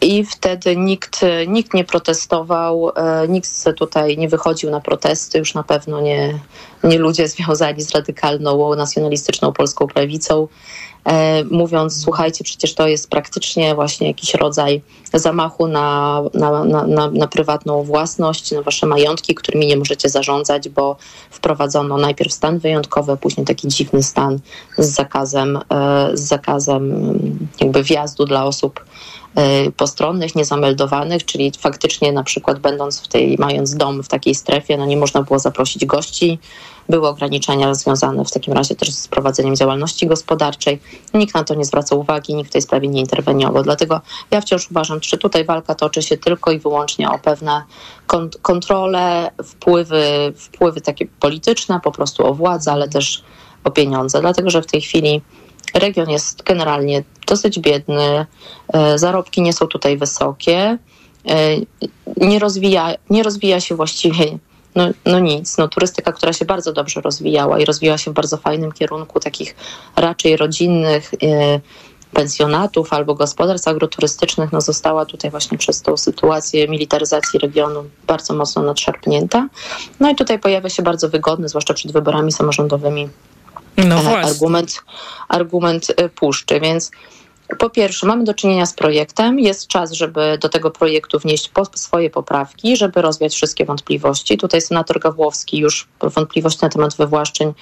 I 0.00 0.24
wtedy 0.24 0.76
nikt, 0.76 1.20
nikt 1.46 1.74
nie 1.74 1.84
protestował, 1.84 2.90
e, 2.96 3.28
nikt 3.28 3.64
tutaj 3.76 4.18
nie 4.18 4.28
wychodził 4.28 4.70
na 4.70 4.80
protesty, 4.80 5.38
już 5.38 5.54
na 5.54 5.62
pewno 5.62 6.00
nie, 6.00 6.38
nie 6.84 6.98
ludzie 6.98 7.28
związani 7.36 7.82
z 7.82 7.90
radykalną, 7.90 8.74
nacjonalistyczną 8.74 9.52
polską 9.52 9.86
prawicą. 9.86 10.48
E, 11.06 11.44
mówiąc, 11.44 12.02
słuchajcie, 12.02 12.44
przecież 12.44 12.74
to 12.74 12.88
jest 12.88 13.10
praktycznie 13.10 13.74
właśnie 13.74 14.06
jakiś 14.06 14.34
rodzaj 14.34 14.82
zamachu 15.14 15.68
na, 15.68 16.22
na, 16.34 16.64
na, 16.64 17.10
na, 17.10 17.26
prywatną 17.28 17.82
własność, 17.82 18.52
na 18.52 18.62
wasze 18.62 18.86
majątki, 18.86 19.34
którymi 19.34 19.66
nie 19.66 19.76
możecie 19.76 20.08
zarządzać, 20.08 20.68
bo 20.68 20.96
wprowadzono 21.30 21.98
najpierw 21.98 22.32
stan 22.32 22.58
wyjątkowy, 22.58 23.12
a 23.12 23.16
później 23.16 23.46
taki 23.46 23.68
dziwny 23.68 24.02
stan 24.02 24.38
z 24.78 24.86
zakazem, 24.86 25.56
e, 25.56 26.10
z 26.14 26.20
zakazem 26.20 27.10
jakby 27.60 27.82
wjazdu 27.82 28.24
dla 28.24 28.44
osób 28.44 28.84
postronnych, 29.76 30.36
niezameldowanych, 30.36 31.24
czyli 31.24 31.52
faktycznie 31.58 32.12
na 32.12 32.22
przykład 32.22 32.58
będąc 32.58 33.00
w 33.00 33.08
tej, 33.08 33.36
mając 33.38 33.74
dom 33.74 34.02
w 34.02 34.08
takiej 34.08 34.34
strefie, 34.34 34.76
no 34.76 34.86
nie 34.86 34.96
można 34.96 35.22
było 35.22 35.38
zaprosić 35.38 35.86
gości, 35.86 36.38
były 36.88 37.08
ograniczenia 37.08 37.74
związane 37.74 38.24
w 38.24 38.30
takim 38.30 38.54
razie 38.54 38.74
też 38.74 38.90
z 38.90 39.08
prowadzeniem 39.08 39.56
działalności 39.56 40.06
gospodarczej. 40.06 40.80
Nikt 41.14 41.34
na 41.34 41.44
to 41.44 41.54
nie 41.54 41.64
zwracał 41.64 42.00
uwagi, 42.00 42.34
nikt 42.34 42.50
w 42.50 42.52
tej 42.52 42.62
sprawie 42.62 42.88
nie 42.88 43.00
interweniował. 43.00 43.62
Dlatego 43.62 44.00
ja 44.30 44.40
wciąż 44.40 44.70
uważam, 44.70 45.00
czy 45.00 45.18
tutaj 45.18 45.44
walka 45.44 45.74
toczy 45.74 46.02
się 46.02 46.16
tylko 46.16 46.50
i 46.50 46.58
wyłącznie 46.58 47.10
o 47.10 47.18
pewne 47.18 47.62
kont 48.06 48.38
kontrole, 48.42 49.30
wpływy, 49.44 50.32
wpływy 50.36 50.80
takie 50.80 51.06
polityczne, 51.06 51.80
po 51.84 51.92
prostu 51.92 52.26
o 52.26 52.34
władzę, 52.34 52.72
ale 52.72 52.88
też 52.88 53.22
o 53.64 53.70
pieniądze. 53.70 54.20
Dlatego, 54.20 54.50
że 54.50 54.62
w 54.62 54.66
tej 54.66 54.80
chwili 54.80 55.22
region 55.74 56.10
jest 56.10 56.42
generalnie 56.42 57.02
dosyć 57.26 57.58
biedny, 57.58 58.26
e, 58.72 58.98
zarobki 58.98 59.42
nie 59.42 59.52
są 59.52 59.66
tutaj 59.66 59.96
wysokie, 59.96 60.78
e, 61.28 61.56
nie 62.16 62.38
rozwija, 62.38 62.94
nie 63.10 63.22
rozwija 63.22 63.60
się 63.60 63.74
właściwie 63.74 64.38
no, 64.76 64.88
no 65.06 65.18
nic. 65.18 65.58
No, 65.58 65.68
turystyka, 65.68 66.12
która 66.12 66.32
się 66.32 66.44
bardzo 66.44 66.72
dobrze 66.72 67.00
rozwijała 67.00 67.58
i 67.58 67.64
rozwijała 67.64 67.98
się 67.98 68.10
w 68.10 68.14
bardzo 68.14 68.36
fajnym 68.36 68.72
kierunku 68.72 69.20
takich 69.20 69.56
raczej 69.96 70.36
rodzinnych 70.36 71.14
e, 71.14 71.60
pensjonatów 72.12 72.92
albo 72.92 73.14
gospodarstw 73.14 73.68
agroturystycznych, 73.68 74.52
no, 74.52 74.60
została 74.60 75.06
tutaj 75.06 75.30
właśnie 75.30 75.58
przez 75.58 75.82
tą 75.82 75.96
sytuację 75.96 76.68
militaryzacji 76.68 77.38
regionu 77.38 77.84
bardzo 78.06 78.34
mocno 78.34 78.62
nadszarpnięta. 78.62 79.48
No 80.00 80.10
i 80.10 80.14
tutaj 80.14 80.38
pojawia 80.38 80.68
się 80.68 80.82
bardzo 80.82 81.08
wygodny, 81.08 81.48
zwłaszcza 81.48 81.74
przed 81.74 81.92
wyborami 81.92 82.32
samorządowymi, 82.32 83.08
no 83.76 83.96
e, 83.96 84.18
argument, 84.18 84.84
argument 85.28 85.86
e, 85.96 86.08
puszczy, 86.08 86.60
więc 86.60 86.90
po 87.58 87.70
pierwsze, 87.70 88.06
mamy 88.06 88.24
do 88.24 88.34
czynienia 88.34 88.66
z 88.66 88.74
projektem. 88.74 89.38
Jest 89.38 89.66
czas, 89.66 89.92
żeby 89.92 90.38
do 90.40 90.48
tego 90.48 90.70
projektu 90.70 91.18
wnieść 91.18 91.50
swoje 91.74 92.10
poprawki, 92.10 92.76
żeby 92.76 93.02
rozwiać 93.02 93.34
wszystkie 93.34 93.64
wątpliwości. 93.64 94.38
Tutaj 94.38 94.60
senator 94.60 95.00
Gawłowski 95.00 95.58
już 95.58 95.88
wątpliwości 96.00 96.58
na 96.62 96.68
temat 96.68 96.96
wywłaszczeń 96.96 97.52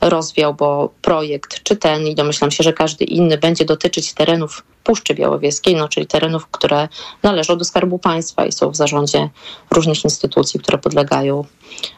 rozwiał, 0.00 0.54
bo 0.54 0.92
projekt, 1.02 1.62
czy 1.62 1.76
ten, 1.76 2.06
i 2.06 2.14
domyślam 2.14 2.50
się, 2.50 2.64
że 2.64 2.72
każdy 2.72 3.04
inny, 3.04 3.38
będzie 3.38 3.64
dotyczyć 3.64 4.14
terenów 4.14 4.62
Puszczy 4.84 5.14
Białowieskiej, 5.14 5.74
no, 5.74 5.88
czyli 5.88 6.06
terenów, 6.06 6.46
które 6.46 6.88
należą 7.22 7.58
do 7.58 7.64
Skarbu 7.64 7.98
Państwa 7.98 8.46
i 8.46 8.52
są 8.52 8.70
w 8.70 8.76
zarządzie 8.76 9.28
różnych 9.70 10.04
instytucji, 10.04 10.60
które 10.60 10.78
podlegają 10.78 11.44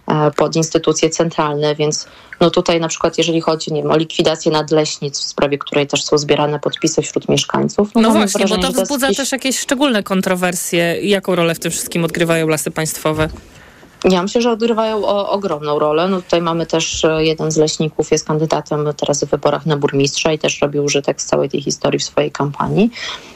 e, 0.08 0.30
pod 0.30 0.56
instytucje 0.56 1.10
centralne, 1.10 1.74
więc 1.74 2.06
no 2.40 2.50
tutaj 2.50 2.80
na 2.80 2.88
przykład 2.88 3.18
jeżeli 3.18 3.40
chodzi 3.40 3.72
nie 3.72 3.82
wiem, 3.82 3.90
o 3.90 3.96
likwidację 3.96 4.52
nadleśnic, 4.52 5.20
w 5.20 5.24
sprawie 5.24 5.58
której 5.58 5.86
też 5.86 6.04
są 6.04 6.18
zbierane 6.18 6.60
podpisy 6.60 7.02
wśród 7.02 7.28
mieszkańców. 7.28 7.90
No, 7.94 8.00
no 8.00 8.10
właśnie, 8.10 8.38
wrażenie, 8.38 8.62
bo 8.62 8.72
to 8.72 8.82
wzbudza 8.82 9.14
też 9.14 9.32
jakieś 9.32 9.58
szczególne 9.58 10.02
kontrowersje. 10.02 11.00
Jaką 11.02 11.34
rolę 11.34 11.54
w 11.54 11.58
tym 11.58 11.70
wszystkim 11.70 12.04
odgrywają 12.04 12.48
lasy 12.48 12.70
państwowe? 12.70 13.28
Ja 14.11 14.23
myślę, 14.23 14.40
że 14.42 14.50
odgrywają 14.50 15.04
o, 15.04 15.30
ogromną 15.30 15.78
rolę. 15.78 16.08
No 16.08 16.23
tutaj 16.23 16.42
mamy 16.42 16.66
też 16.66 17.04
e, 17.04 17.25
jeden 17.25 17.50
z 17.50 17.56
leśników, 17.56 18.11
jest 18.11 18.26
kandydatem 18.26 18.88
teraz 18.96 19.25
w 19.25 19.28
wyborach 19.28 19.66
na 19.66 19.76
burmistrza 19.76 20.32
i 20.32 20.38
też 20.38 20.62
robi 20.62 20.80
użytek 20.80 21.23
z 21.23 21.26
całej 21.26 21.49
tej 21.49 21.62
historii 21.62 22.00
w 22.00 22.04
swojej 22.04 22.30
kampanii. 22.30 22.90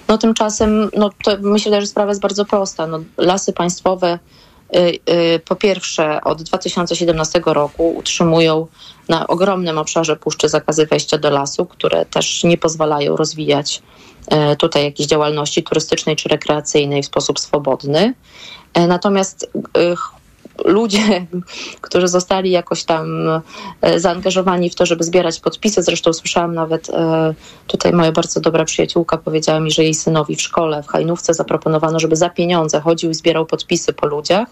No 0.09 0.19
tymczasem, 0.19 0.91
no 0.97 1.11
to 1.25 1.37
myślę, 1.41 1.81
że 1.81 1.87
sprawa 1.87 2.11
jest 2.11 2.21
bardzo 2.21 2.45
prosta. 2.45 2.87
No, 2.87 3.01
lasy 3.17 3.53
państwowe 3.53 4.19
y, 4.77 4.79
y, 5.11 5.41
po 5.49 5.57
pierwsze 5.57 6.21
od 6.21 6.43
2017 6.43 7.43
roku 7.47 7.97
utrzymują 7.97 8.67
na 9.09 9.27
ogromnym 9.27 9.79
obszarze 9.79 10.17
puszczy 10.17 10.49
zakazy 10.49 10.87
wejścia 10.87 11.19
do 11.19 11.31
lasu, 11.31 11.67
które 11.67 12.07
też 12.07 12.45
nie 12.45 12.59
pozwalają 12.59 13.17
rozwijać 13.17 13.83
e, 14.27 14.57
tutaj 14.57 14.85
jakiejś 14.85 15.09
działalności 15.09 15.63
turystycznej 15.63 16.17
czy 16.17 16.29
rekreacyjnej 16.29 17.03
w 17.03 17.07
sposób 17.07 17.41
swobodny. 17.41 18.15
E, 18.75 18.87
natomiast 18.87 19.51
ludzie, 20.65 21.27
którzy 21.81 22.09
zostali 22.09 22.51
jakoś 22.51 22.85
tam 22.85 23.07
e, 23.81 24.01
zaangażowani 24.01 24.71
w 24.71 24.75
to, 24.75 24.87
żeby 24.87 25.05
zbierać 25.05 25.41
podpisy. 25.41 25.83
Zresztą 25.83 26.13
słyszałam 26.13 26.55
nawet 26.55 26.91
e, 26.91 27.35
tutaj 27.67 27.93
moja 27.93 28.13
bardzo 28.13 28.41
dobra 28.41 28.65
przyjaciółka 28.65 29.19
powiedziała 29.19 29.61
mi, 29.61 29.71
że 29.71 29.83
jej 29.83 29.95
synowi 29.95 30.37
w 30.37 30.43
szkole 30.43 30.83
w 30.83 30.87
Hajnówce 30.87 31.35
zaproponowano, 31.35 32.01
żeby 32.01 32.17
za 32.17 32.31
pieniądze 32.31 32.81
chodził 32.81 33.11
i 33.11 33.15
zbierał 33.15 33.47
podpisy 33.47 33.93
po 33.93 34.07
ludziach 34.07 34.49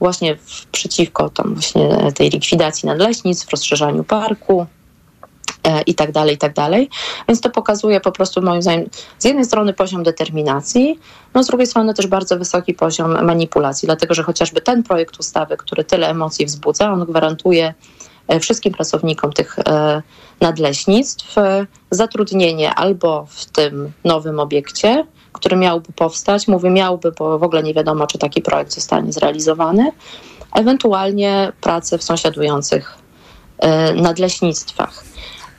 właśnie 0.00 0.36
przeciwko 0.72 1.30
tam 1.30 1.54
właśnie 1.54 2.12
tej 2.14 2.30
likwidacji 2.30 2.86
nadleśnictw, 2.86 3.50
rozszerzaniu 3.50 4.04
parku. 4.04 4.66
E, 5.64 5.82
i 5.82 5.94
tak 5.94 6.12
dalej, 6.12 6.34
i 6.34 6.38
tak 6.38 6.54
dalej. 6.54 6.90
Więc 7.28 7.40
to 7.40 7.50
pokazuje 7.50 8.00
po 8.00 8.12
prostu 8.12 8.42
moim 8.42 8.62
zdaniem 8.62 8.88
z 9.18 9.24
jednej 9.24 9.44
strony 9.44 9.72
poziom 9.72 10.02
determinacji, 10.02 10.98
no 11.34 11.42
z 11.42 11.46
drugiej 11.46 11.66
strony 11.66 11.94
też 11.94 12.06
bardzo 12.06 12.38
wysoki 12.38 12.74
poziom 12.74 13.24
manipulacji, 13.24 13.86
dlatego 13.86 14.14
że 14.14 14.22
chociażby 14.22 14.60
ten 14.60 14.82
projekt 14.82 15.20
ustawy, 15.20 15.56
który 15.56 15.84
tyle 15.84 16.08
emocji 16.08 16.46
wzbudza, 16.46 16.92
on 16.92 17.04
gwarantuje 17.04 17.74
e, 18.28 18.40
wszystkim 18.40 18.72
pracownikom 18.72 19.32
tych 19.32 19.58
e, 19.58 20.02
nadleśnictw 20.40 21.34
zatrudnienie 21.90 22.74
albo 22.74 23.26
w 23.30 23.44
tym 23.44 23.92
nowym 24.04 24.40
obiekcie, 24.40 25.06
który 25.32 25.56
miałby 25.56 25.92
powstać, 25.92 26.48
mówię 26.48 26.70
miałby, 26.70 27.12
bo 27.12 27.38
w 27.38 27.42
ogóle 27.42 27.62
nie 27.62 27.74
wiadomo, 27.74 28.06
czy 28.06 28.18
taki 28.18 28.42
projekt 28.42 28.72
zostanie 28.72 29.12
zrealizowany, 29.12 29.92
ewentualnie 30.54 31.52
pracę 31.60 31.98
w 31.98 32.02
sąsiadujących 32.02 32.98
nadleśnictwach. 33.96 35.04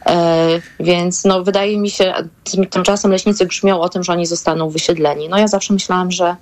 E, 0.06 0.62
więc 0.80 1.26
no, 1.26 1.44
wydaje 1.44 1.78
mi 1.78 1.90
się, 1.90 2.14
tymczasem 2.70 3.12
leśnicy 3.12 3.46
grzmią 3.46 3.82
o 3.82 3.90
tym, 3.90 4.04
że 4.04 4.14
oni 4.14 4.26
zostaną 4.26 4.70
wysiedleni. 4.70 5.30
No 5.30 5.38
ja 5.38 5.48
zawsze 5.48 5.74
myślałam, 5.74 6.12
że 6.12 6.36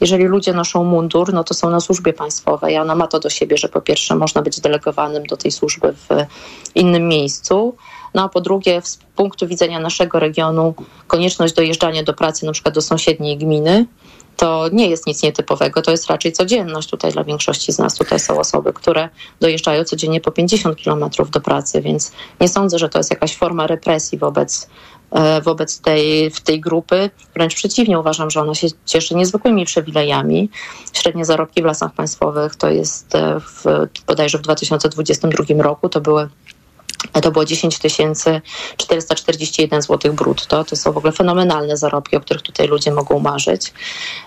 jeżeli 0.00 0.24
ludzie 0.24 0.52
noszą 0.52 0.84
mundur, 0.84 1.34
no 1.34 1.44
to 1.44 1.54
są 1.54 1.70
na 1.70 1.80
służbie 1.80 2.12
państwowej. 2.12 2.78
Ona 2.78 2.94
ma 2.94 3.06
to 3.06 3.20
do 3.20 3.30
siebie, 3.30 3.56
że 3.56 3.68
po 3.68 3.80
pierwsze 3.80 4.16
można 4.16 4.42
być 4.42 4.60
delegowanym 4.60 5.26
do 5.26 5.36
tej 5.36 5.50
służby 5.50 5.92
w 5.92 6.08
innym 6.74 7.08
miejscu, 7.08 7.76
no 8.14 8.24
a 8.24 8.28
po 8.28 8.40
drugie 8.40 8.82
z 8.82 8.98
punktu 9.16 9.46
widzenia 9.46 9.80
naszego 9.80 10.18
regionu 10.18 10.74
konieczność 11.06 11.54
dojeżdżania 11.54 12.02
do 12.02 12.14
pracy 12.14 12.46
na 12.46 12.52
przykład 12.52 12.74
do 12.74 12.82
sąsiedniej 12.82 13.38
gminy, 13.38 13.86
to 14.40 14.68
nie 14.72 14.88
jest 14.88 15.06
nic 15.06 15.22
nietypowego, 15.22 15.82
to 15.82 15.90
jest 15.90 16.06
raczej 16.06 16.32
codzienność 16.32 16.90
tutaj 16.90 17.12
dla 17.12 17.24
większości 17.24 17.72
z 17.72 17.78
nas. 17.78 17.94
Tutaj 17.94 18.20
są 18.20 18.38
osoby, 18.38 18.72
które 18.72 19.08
dojeżdżają 19.40 19.84
codziennie 19.84 20.20
po 20.20 20.30
50 20.30 20.76
kilometrów 20.76 21.30
do 21.30 21.40
pracy, 21.40 21.80
więc 21.80 22.12
nie 22.40 22.48
sądzę, 22.48 22.78
że 22.78 22.88
to 22.88 22.98
jest 22.98 23.10
jakaś 23.10 23.36
forma 23.36 23.66
represji 23.66 24.18
wobec 24.18 24.68
e, 25.10 25.40
wobec 25.40 25.80
tej, 25.80 26.32
tej 26.44 26.60
grupy. 26.60 27.10
Wręcz 27.34 27.54
przeciwnie, 27.54 27.98
uważam, 27.98 28.30
że 28.30 28.40
ona 28.40 28.54
się 28.54 28.68
cieszy 28.86 29.14
niezwykłymi 29.14 29.64
przywilejami. 29.64 30.50
Średnie 30.92 31.24
zarobki 31.24 31.62
w 31.62 31.64
lasach 31.64 31.92
państwowych 31.94 32.56
to 32.56 32.70
jest 32.70 33.14
e, 33.14 33.40
w, 33.40 33.64
bodajże 34.06 34.38
w 34.38 34.42
2022 34.42 35.62
roku 35.62 35.88
to 35.88 36.00
były 36.00 36.28
to 37.22 37.30
było 37.30 37.44
10 37.44 37.78
441 38.76 39.82
zł 39.82 40.12
brutto. 40.12 40.64
To 40.64 40.76
są 40.76 40.92
w 40.92 40.96
ogóle 40.96 41.12
fenomenalne 41.12 41.76
zarobki, 41.76 42.16
o 42.16 42.20
których 42.20 42.42
tutaj 42.42 42.68
ludzie 42.68 42.92
mogą 42.92 43.18
marzyć. 43.18 43.72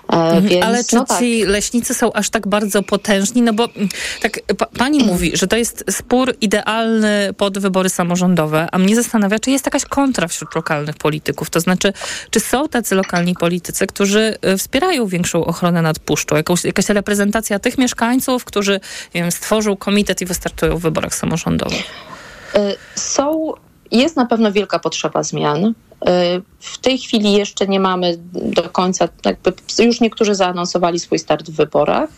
E, 0.10 0.16
mhm. 0.16 0.48
Więc, 0.48 0.66
Ale 0.66 0.84
czy 0.84 0.96
no 0.96 1.06
tak. 1.06 1.20
ci 1.20 1.46
leśnicy 1.46 1.94
są 1.94 2.14
aż 2.14 2.30
tak 2.30 2.48
bardzo 2.48 2.84
potężni? 2.84 3.42
No 3.42 3.54
bo 3.54 3.66
mm, 3.76 3.90
tak 4.22 4.40
pa, 4.58 4.66
pani 4.66 4.98
mhm. 4.98 5.14
mówi, 5.14 5.38
że 5.38 5.48
to 5.48 5.56
jest 5.56 5.84
spór 5.90 6.36
idealny 6.42 7.34
pod 7.38 7.60
wybory 7.60 7.90
samorządowe, 7.90 8.68
a 8.72 8.78
mnie 8.78 8.96
zastanawia, 8.96 9.40
czy 9.40 9.52
jest 9.52 9.66
jakaś 9.66 9.86
kontra 9.86 10.28
wśród 10.28 10.56
lokalnych 10.56 10.96
polityków. 10.98 11.50
To 11.50 11.60
znaczy, 11.60 11.94
czy 12.30 12.40
są 12.40 12.68
tacy 12.68 12.96
lokalni 12.96 13.36
politycy, 13.36 13.88
którzy 13.88 14.38
y, 14.46 14.58
wspierają 14.58 15.08
większą 15.08 15.46
ochronę 15.46 15.82
nad 15.82 16.00
puszczą? 16.00 16.36
Jakąś, 16.36 16.66
jakaś 16.66 16.90
reprezentacja 16.90 17.60
tych 17.60 17.78
mieszkańców, 17.78 18.46
którzy 18.46 18.80
wiem, 19.14 19.32
stworzą 19.32 19.78
komitet 19.78 20.22
i 20.22 20.26
wystartują 20.26 20.78
w 20.78 20.82
wyborach 20.82 21.16
samorządowych? 21.16 22.13
Y, 22.56 22.76
są, 22.96 23.54
jest 23.92 24.16
na 24.16 24.26
pewno 24.26 24.52
wielka 24.52 24.80
potrzeba 24.80 25.24
zmian. 25.24 25.66
Y, 25.66 25.74
w 26.60 26.78
tej 26.78 26.98
chwili 26.98 27.34
jeszcze 27.34 27.68
nie 27.68 27.80
mamy 27.80 28.18
do 28.34 28.64
końca, 28.64 29.08
jakby 29.26 29.54
już 29.80 30.02
niektórzy 30.02 30.36
zaanonsowali 30.36 31.00
swój 31.00 31.20
start 31.20 31.50
w 31.50 31.56
wyborach. 31.56 32.10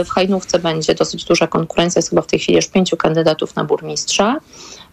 Y, 0.00 0.04
w 0.04 0.10
Hajnówce 0.10 0.58
będzie 0.58 0.94
dosyć 0.94 1.24
duża 1.24 1.46
konkurencja, 1.46 1.98
jest 1.98 2.10
chyba 2.10 2.22
w 2.22 2.26
tej 2.26 2.38
chwili 2.38 2.56
już 2.56 2.66
pięciu 2.66 2.96
kandydatów 2.96 3.56
na 3.56 3.64
burmistrza. 3.64 4.40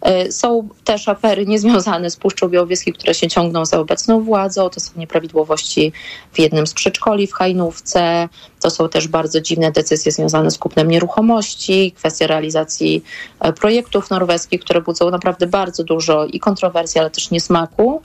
E, 0.02 0.32
są 0.32 0.70
też 0.84 1.08
afery 1.08 1.46
niezwiązane 1.46 2.10
z 2.10 2.16
Puszczą 2.16 2.50
Białowieskiej, 2.50 2.94
które 2.94 3.14
się 3.14 3.28
ciągną 3.28 3.66
za 3.66 3.80
obecną 3.80 4.24
władzą. 4.24 4.70
To 4.70 4.80
są 4.80 4.92
nieprawidłowości 4.96 5.92
w 6.34 6.40
jednym 6.40 6.68
z 6.68 6.74
przedszkoli 6.74 7.28
w 7.28 7.34
Hajnówce. 7.34 8.30
To 8.62 8.70
są 8.70 8.90
też 8.90 9.08
bardzo 9.08 9.42
dziwne 9.42 9.72
decyzje 9.72 10.12
związane 10.12 10.52
z 10.52 10.58
kupnem 10.58 10.92
nieruchomości, 10.92 11.92
kwestia 11.92 12.28
realizacji 12.28 13.04
e, 13.40 13.54
projektów 13.54 14.10
norweskich, 14.10 14.62
które 14.62 14.82
budzą 14.82 15.10
naprawdę 15.10 15.48
bardzo 15.48 15.84
dużo 15.84 16.26
i 16.26 16.40
kontrowersji, 16.40 17.00
ale 17.00 17.10
też 17.10 17.32
niesmaku 17.32 18.02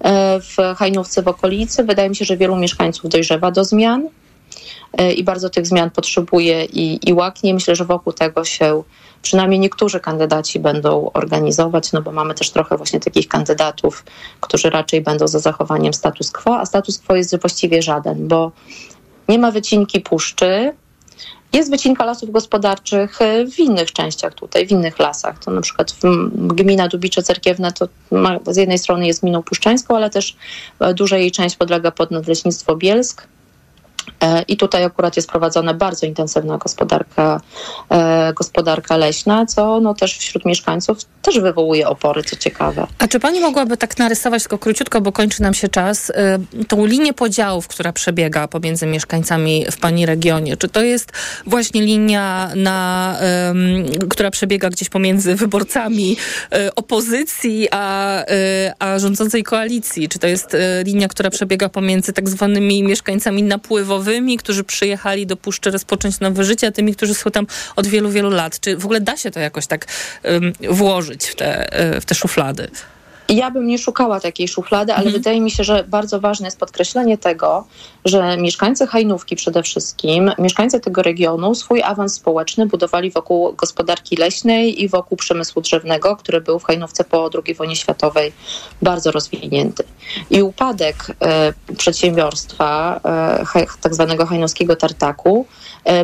e, 0.00 0.40
w 0.40 0.76
Hajnówce 0.76 1.22
w 1.22 1.28
okolicy. 1.28 1.84
Wydaje 1.84 2.08
mi 2.08 2.16
się, 2.16 2.24
że 2.24 2.36
wielu 2.36 2.56
mieszkańców 2.56 3.10
dojrzewa 3.10 3.50
do 3.50 3.64
zmian. 3.64 4.08
i 5.16 5.24
bardzo 5.24 5.50
tych 5.50 5.66
zmian 5.66 5.90
potrzebuje 5.90 6.64
i, 6.64 7.08
i 7.08 7.12
łaknie. 7.12 7.54
Myślę, 7.54 7.76
że 7.76 7.84
wokół 7.84 8.12
tego 8.12 8.44
się 8.44 8.82
przynajmniej 9.22 9.60
niektórzy 9.60 10.00
kandydaci 10.00 10.60
będą 10.60 11.10
organizować, 11.14 11.92
no 11.92 12.02
bo 12.02 12.12
mamy 12.12 12.34
też 12.34 12.50
trochę 12.50 12.76
właśnie 12.76 13.00
takich 13.00 13.28
kandydatów, 13.28 14.04
którzy 14.40 14.70
raczej 14.70 15.00
będą 15.00 15.28
za 15.28 15.38
zachowaniem 15.38 15.94
status 15.94 16.30
quo, 16.30 16.58
a 16.60 16.66
status 16.66 16.98
quo 16.98 17.16
jest 17.16 17.40
właściwie 17.40 17.82
żaden, 17.82 18.28
bo 18.28 18.52
nie 19.28 19.38
ma 19.38 19.50
wycinki 19.50 20.00
puszczy, 20.00 20.72
jest 21.52 21.70
wycinka 21.70 22.04
lasów 22.04 22.30
gospodarczych 22.30 23.18
w 23.52 23.58
innych 23.58 23.92
częściach 23.92 24.34
tutaj, 24.34 24.66
w 24.66 24.70
innych 24.70 24.98
lasach. 24.98 25.38
To 25.38 25.50
na 25.50 25.60
przykład 25.60 25.96
gmina 26.32 26.88
Dubicze 26.88 27.22
Cerkiewne 27.22 27.72
to 27.72 27.88
ma, 28.10 28.38
z 28.46 28.56
jednej 28.56 28.78
strony 28.78 29.06
jest 29.06 29.20
gminą 29.20 29.42
puszczańską, 29.42 29.96
ale 29.96 30.10
też 30.10 30.36
e, 30.80 30.94
duża 30.94 31.16
jej 31.16 31.30
część 31.30 31.56
podlega 31.56 31.90
pod 31.90 32.10
nadleśnictwo 32.10 32.76
Bielsk. 32.76 33.26
E, 34.20 34.42
I 34.42 34.56
tutaj 34.56 34.84
akurat 34.84 35.16
jest 35.16 35.28
prowadzona 35.28 35.74
bardzo 35.74 36.06
intensywna 36.06 36.58
gospodarka, 36.58 37.40
e, 37.90 38.32
gospodarka 38.32 38.96
leśna, 38.96 39.46
co 39.46 39.80
no 39.80 39.94
też 39.94 40.18
wśród 40.18 40.44
mieszkańców 40.44 40.98
też 41.22 41.40
wywołuje 41.40 41.88
opory, 41.88 42.22
co 42.22 42.36
ciekawe. 42.36 42.86
A 42.98 43.08
czy 43.08 43.20
pani 43.20 43.40
mogłaby 43.40 43.76
tak 43.76 43.98
narysować, 43.98 44.42
tylko 44.42 44.58
króciutko, 44.58 45.00
bo 45.00 45.12
kończy 45.12 45.42
nam 45.42 45.54
się 45.54 45.68
czas, 45.68 46.10
e, 46.10 46.38
tą 46.68 46.86
linię 46.86 47.12
podziałów, 47.12 47.68
która 47.68 47.92
przebiega 47.92 48.48
pomiędzy 48.48 48.86
mieszkańcami 48.86 49.66
w 49.70 49.76
pani 49.76 50.06
regionie? 50.06 50.56
Czy 50.56 50.68
to 50.68 50.82
jest 50.82 51.12
właśnie 51.46 51.82
linia, 51.82 52.50
na, 52.56 53.16
która 54.10 54.30
przebiega 54.30 54.70
gdzieś 54.70 54.88
pomiędzy 54.88 55.34
wyborcami 55.34 56.16
opozycji 56.76 57.68
a, 57.70 58.24
a 58.78 58.98
rządzącej 58.98 59.42
koalicji? 59.42 60.08
Czy 60.08 60.18
to 60.18 60.26
jest 60.26 60.56
linia, 60.84 61.08
która 61.08 61.30
przebiega 61.30 61.68
pomiędzy 61.68 62.12
tak 62.12 62.28
zwanymi 62.28 62.82
mieszkańcami 62.82 63.42
napływowymi, 63.42 64.09
nowymi, 64.10 64.36
którzy 64.36 64.64
przyjechali 64.64 65.26
do 65.26 65.36
Puszczy 65.36 65.70
rozpocząć 65.70 66.20
nowe 66.20 66.44
życie, 66.44 66.66
a 66.66 66.70
tymi, 66.70 66.94
którzy 66.94 67.14
są 67.14 67.30
tam 67.30 67.46
od 67.76 67.86
wielu, 67.86 68.10
wielu 68.10 68.30
lat. 68.30 68.60
Czy 68.60 68.76
w 68.76 68.84
ogóle 68.84 69.00
da 69.00 69.16
się 69.16 69.30
to 69.30 69.40
jakoś 69.40 69.66
tak 69.66 69.86
um, 70.24 70.52
włożyć 70.70 71.26
w 71.26 71.34
te, 71.34 71.72
e, 71.72 72.00
w 72.00 72.04
te 72.04 72.14
szuflady? 72.14 72.68
Ja 73.30 73.50
bym 73.50 73.66
nie 73.66 73.78
szukała 73.78 74.20
takiej 74.20 74.48
szuflady, 74.48 74.92
ale 74.92 75.04
mhm. 75.04 75.22
wydaje 75.22 75.40
mi 75.40 75.50
się, 75.50 75.64
że 75.64 75.84
bardzo 75.88 76.20
ważne 76.20 76.46
jest 76.46 76.58
podkreślenie 76.58 77.18
tego, 77.18 77.64
że 78.04 78.36
mieszkańcy 78.36 78.86
Hajnówki 78.86 79.36
przede 79.36 79.62
wszystkim, 79.62 80.30
mieszkańcy 80.38 80.80
tego 80.80 81.02
regionu 81.02 81.54
swój 81.54 81.82
awans 81.82 82.14
społeczny 82.14 82.66
budowali 82.66 83.10
wokół 83.10 83.52
gospodarki 83.52 84.16
leśnej 84.16 84.82
i 84.82 84.88
wokół 84.88 85.16
przemysłu 85.16 85.62
drzewnego, 85.62 86.16
który 86.16 86.40
był 86.40 86.58
w 86.58 86.64
Hajnówce 86.64 87.04
po 87.04 87.30
II 87.46 87.54
wojnie 87.54 87.76
światowej 87.76 88.32
bardzo 88.82 89.10
rozwinięty. 89.10 89.84
I 90.30 90.42
upadek 90.42 90.96
e, 91.22 91.52
przedsiębiorstwa 91.76 93.00
e, 93.54 93.66
tak 93.80 93.94
zwanego 93.94 94.26
hajnowskiego 94.26 94.76
tartaku 94.76 95.46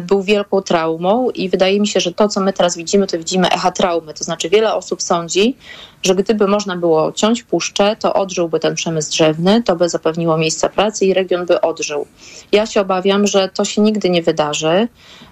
był 0.02 0.22
wielką 0.22 0.62
traumą 0.62 1.30
i 1.30 1.48
wydaje 1.48 1.80
mi 1.80 1.88
się, 1.88 2.00
że 2.00 2.12
to, 2.12 2.28
co 2.28 2.40
my 2.40 2.52
teraz 2.52 2.76
widzimy, 2.76 3.06
to 3.06 3.18
widzimy 3.18 3.48
echa 3.48 3.70
traumy. 3.70 4.14
To 4.14 4.24
znaczy 4.24 4.48
wiele 4.48 4.74
osób 4.74 5.02
sądzi, 5.02 5.56
że 6.02 6.14
gdyby 6.14 6.48
można 6.48 6.76
było 6.76 7.12
ciąć 7.12 7.42
puszczę, 7.42 7.96
to 8.00 8.14
odżyłby 8.14 8.60
ten 8.60 8.74
przemysł 8.74 9.10
drzewny, 9.10 9.62
to 9.62 9.76
by 9.76 9.88
zapewniło 9.88 10.36
miejsca 10.36 10.68
pracy 10.68 11.06
i 11.06 11.14
region 11.14 11.46
by 11.46 11.60
odżył. 11.60 12.06
Ja 12.52 12.66
się 12.66 12.80
obawiam, 12.80 13.26
że 13.26 13.48
to 13.48 13.64
się 13.64 13.82
nigdy 13.82 14.10
nie 14.10 14.22
wydarzy, 14.22 14.88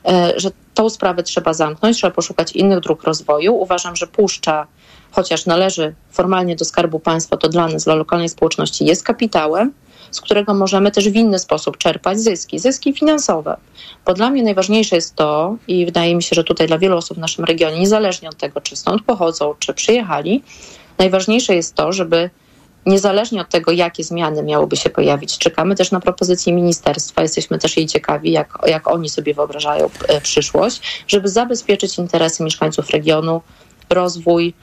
e, 0.06 0.32
że 0.36 0.50
tą 0.74 0.90
sprawę 0.90 1.22
trzeba 1.22 1.52
zamknąć, 1.52 1.96
trzeba 1.96 2.10
poszukać 2.10 2.52
innych 2.52 2.80
dróg 2.80 3.02
rozwoju. 3.02 3.54
Uważam, 3.54 3.96
że 3.96 4.06
puszcza, 4.06 4.66
chociaż 5.12 5.46
należy 5.46 5.94
formalnie 6.10 6.56
do 6.56 6.64
Skarbu 6.64 7.00
Państwa, 7.00 7.36
to 7.36 7.48
dla 7.48 7.68
nas, 7.68 7.84
dla 7.84 7.94
lokalnej 7.94 8.28
społeczności 8.28 8.84
jest 8.84 9.04
kapitałem, 9.04 9.72
z 10.14 10.20
którego 10.20 10.54
możemy 10.54 10.90
też 10.90 11.08
w 11.08 11.14
inny 11.14 11.38
sposób 11.38 11.78
czerpać 11.78 12.20
zyski, 12.20 12.58
zyski 12.58 12.92
finansowe. 12.92 13.56
Bo 14.06 14.14
dla 14.14 14.30
mnie 14.30 14.42
najważniejsze 14.42 14.96
jest 14.96 15.14
to, 15.14 15.56
i 15.68 15.86
wydaje 15.86 16.16
mi 16.16 16.22
się, 16.22 16.34
że 16.34 16.44
tutaj 16.44 16.66
dla 16.66 16.78
wielu 16.78 16.96
osób 16.96 17.16
w 17.16 17.20
naszym 17.20 17.44
regionie, 17.44 17.80
niezależnie 17.80 18.28
od 18.28 18.36
tego, 18.36 18.60
czy 18.60 18.76
stąd 18.76 19.02
pochodzą, 19.02 19.54
czy 19.58 19.74
przyjechali, 19.74 20.42
najważniejsze 20.98 21.54
jest 21.54 21.74
to, 21.74 21.92
żeby 21.92 22.30
niezależnie 22.86 23.40
od 23.40 23.48
tego, 23.48 23.72
jakie 23.72 24.04
zmiany 24.04 24.42
miałyby 24.42 24.76
się 24.76 24.90
pojawić, 24.90 25.38
czekamy 25.38 25.74
też 25.74 25.90
na 25.90 26.00
propozycje 26.00 26.52
ministerstwa, 26.52 27.22
jesteśmy 27.22 27.58
też 27.58 27.76
jej 27.76 27.86
ciekawi, 27.86 28.32
jak, 28.32 28.58
jak 28.66 28.88
oni 28.88 29.08
sobie 29.08 29.34
wyobrażają 29.34 29.90
e, 30.08 30.20
przyszłość, 30.20 31.04
żeby 31.08 31.28
zabezpieczyć 31.28 31.98
interesy 31.98 32.44
mieszkańców 32.44 32.90
regionu, 32.90 33.42
rozwój, 33.90 34.54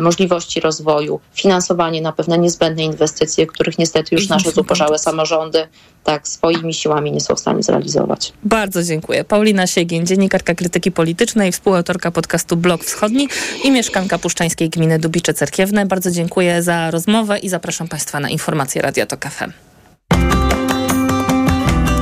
możliwości 0.00 0.60
rozwoju, 0.60 1.20
finansowanie 1.34 2.02
na 2.02 2.12
pewne 2.12 2.38
niezbędne 2.38 2.82
inwestycje, 2.84 3.46
których 3.46 3.78
niestety 3.78 4.14
już 4.14 4.28
nasze 4.28 4.50
zubożałe 4.50 4.98
samorządy 4.98 5.68
tak 6.04 6.28
swoimi 6.28 6.74
siłami 6.74 7.12
nie 7.12 7.20
są 7.20 7.34
w 7.34 7.40
stanie 7.40 7.62
zrealizować. 7.62 8.32
Bardzo 8.44 8.82
dziękuję. 8.82 9.24
Paulina 9.24 9.66
Siegień, 9.66 10.06
dziennikarka 10.06 10.54
krytyki 10.54 10.92
politycznej, 10.92 11.52
współautorka 11.52 12.10
podcastu 12.10 12.56
Blok 12.56 12.84
Wschodni 12.84 13.28
i 13.64 13.70
mieszkanka 13.70 14.18
puszczańskiej 14.18 14.70
gminy 14.70 14.98
Dubicze 14.98 15.34
Cerkiewne. 15.34 15.86
Bardzo 15.86 16.10
dziękuję 16.10 16.62
za 16.62 16.90
rozmowę 16.90 17.38
i 17.38 17.48
zapraszam 17.48 17.88
Państwa 17.88 18.20
na 18.20 18.30
informacje 18.30 18.82
Radia 18.82 19.06
Tok 19.06 19.24
FM. 19.24 19.52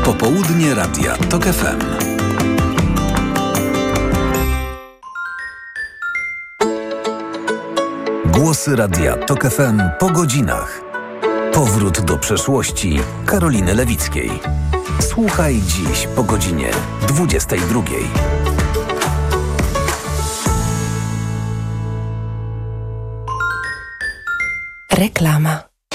Popołudnie 0.05 0.75
Radia 0.75 1.17
Tok 1.17 1.45
FM. 1.45 2.16
Głosy 8.37 8.77
Radia 8.77 9.17
TOK 9.17 9.51
FM 9.51 9.81
po 9.99 10.11
godzinach. 10.11 10.81
Powrót 11.53 12.01
do 12.01 12.19
przeszłości 12.19 12.99
Karoliny 13.27 13.75
Lewickiej. 13.75 14.31
Słuchaj 15.01 15.61
dziś 15.67 16.09
po 16.17 16.23
godzinie 16.23 16.71
22. 17.09 17.83
Reklama. 24.91 25.66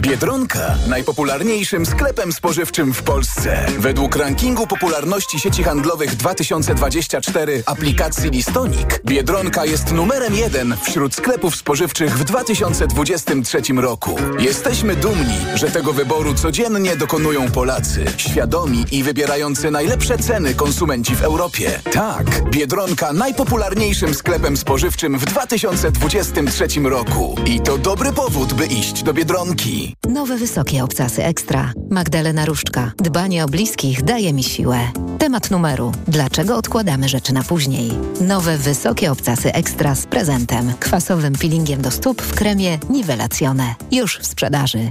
Biedronka 0.00 0.74
najpopularniejszym 0.88 1.86
sklepem 1.86 2.32
spożywczym 2.32 2.94
w 2.94 3.02
Polsce. 3.02 3.66
Według 3.78 4.16
rankingu 4.16 4.66
popularności 4.66 5.40
sieci 5.40 5.62
handlowych 5.62 6.16
2024 6.16 7.62
aplikacji 7.66 8.30
Listonik 8.30 9.00
Biedronka 9.04 9.64
jest 9.64 9.92
numerem 9.92 10.34
jeden 10.34 10.76
wśród 10.82 11.14
sklepów 11.14 11.56
spożywczych 11.56 12.18
w 12.18 12.24
2023 12.24 13.60
roku. 13.76 14.16
Jesteśmy 14.38 14.96
dumni, 14.96 15.38
że 15.54 15.70
tego 15.70 15.92
wyboru 15.92 16.34
codziennie 16.34 16.96
dokonują 16.96 17.50
Polacy, 17.50 18.04
świadomi 18.16 18.84
i 18.92 19.02
wybierający 19.02 19.70
najlepsze 19.70 20.18
ceny 20.18 20.54
konsumenci 20.54 21.16
w 21.16 21.22
Europie. 21.22 21.80
Tak, 21.92 22.50
Biedronka 22.50 23.12
najpopularniejszym 23.12 24.14
sklepem 24.14 24.56
spożywczym 24.56 25.18
w 25.18 25.24
2023 25.24 26.66
roku. 26.80 27.36
I 27.46 27.60
to 27.60 27.78
dobry 27.78 28.12
powód, 28.12 28.52
by 28.54 28.66
iść 28.66 29.02
do 29.02 29.14
Biedronki. 29.14 29.95
Nowe 30.08 30.36
wysokie 30.36 30.84
obcasy 30.84 31.24
ekstra. 31.24 31.72
Magdalena 31.90 32.44
Różczka. 32.44 32.92
Dbanie 32.98 33.44
o 33.44 33.48
bliskich 33.48 34.02
daje 34.02 34.32
mi 34.32 34.42
siłę. 34.42 34.78
Temat 35.18 35.50
numeru. 35.50 35.92
Dlaczego 36.08 36.56
odkładamy 36.56 37.08
rzeczy 37.08 37.34
na 37.34 37.42
później? 37.42 37.92
Nowe 38.20 38.58
wysokie 38.58 39.12
obcasy 39.12 39.52
ekstra 39.52 39.94
z 39.94 40.06
prezentem. 40.06 40.72
Kwasowym 40.80 41.32
peelingiem 41.32 41.82
do 41.82 41.90
stóp 41.90 42.22
w 42.22 42.34
kremie 42.34 42.78
Nivelacjone. 42.90 43.74
Już 43.92 44.18
w 44.18 44.26
sprzedaży. 44.26 44.90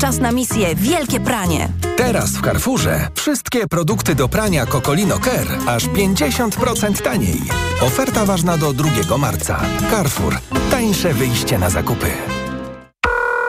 Czas 0.00 0.18
na 0.18 0.32
misję 0.32 0.74
Wielkie 0.74 1.20
Pranie. 1.20 1.68
Teraz 1.96 2.30
w 2.30 2.42
Carrefourze 2.42 3.08
wszystkie 3.14 3.66
produkty 3.66 4.14
do 4.14 4.28
prania 4.28 4.66
Cocolino 4.66 5.18
Care 5.18 5.58
aż 5.66 5.84
50% 5.84 7.02
taniej. 7.02 7.40
Oferta 7.80 8.24
ważna 8.26 8.58
do 8.58 8.72
2 8.72 9.18
marca. 9.18 9.60
Carrefour. 9.90 10.34
Tańsze 10.70 11.14
wyjście 11.14 11.58
na 11.58 11.70
zakupy. 11.70 12.10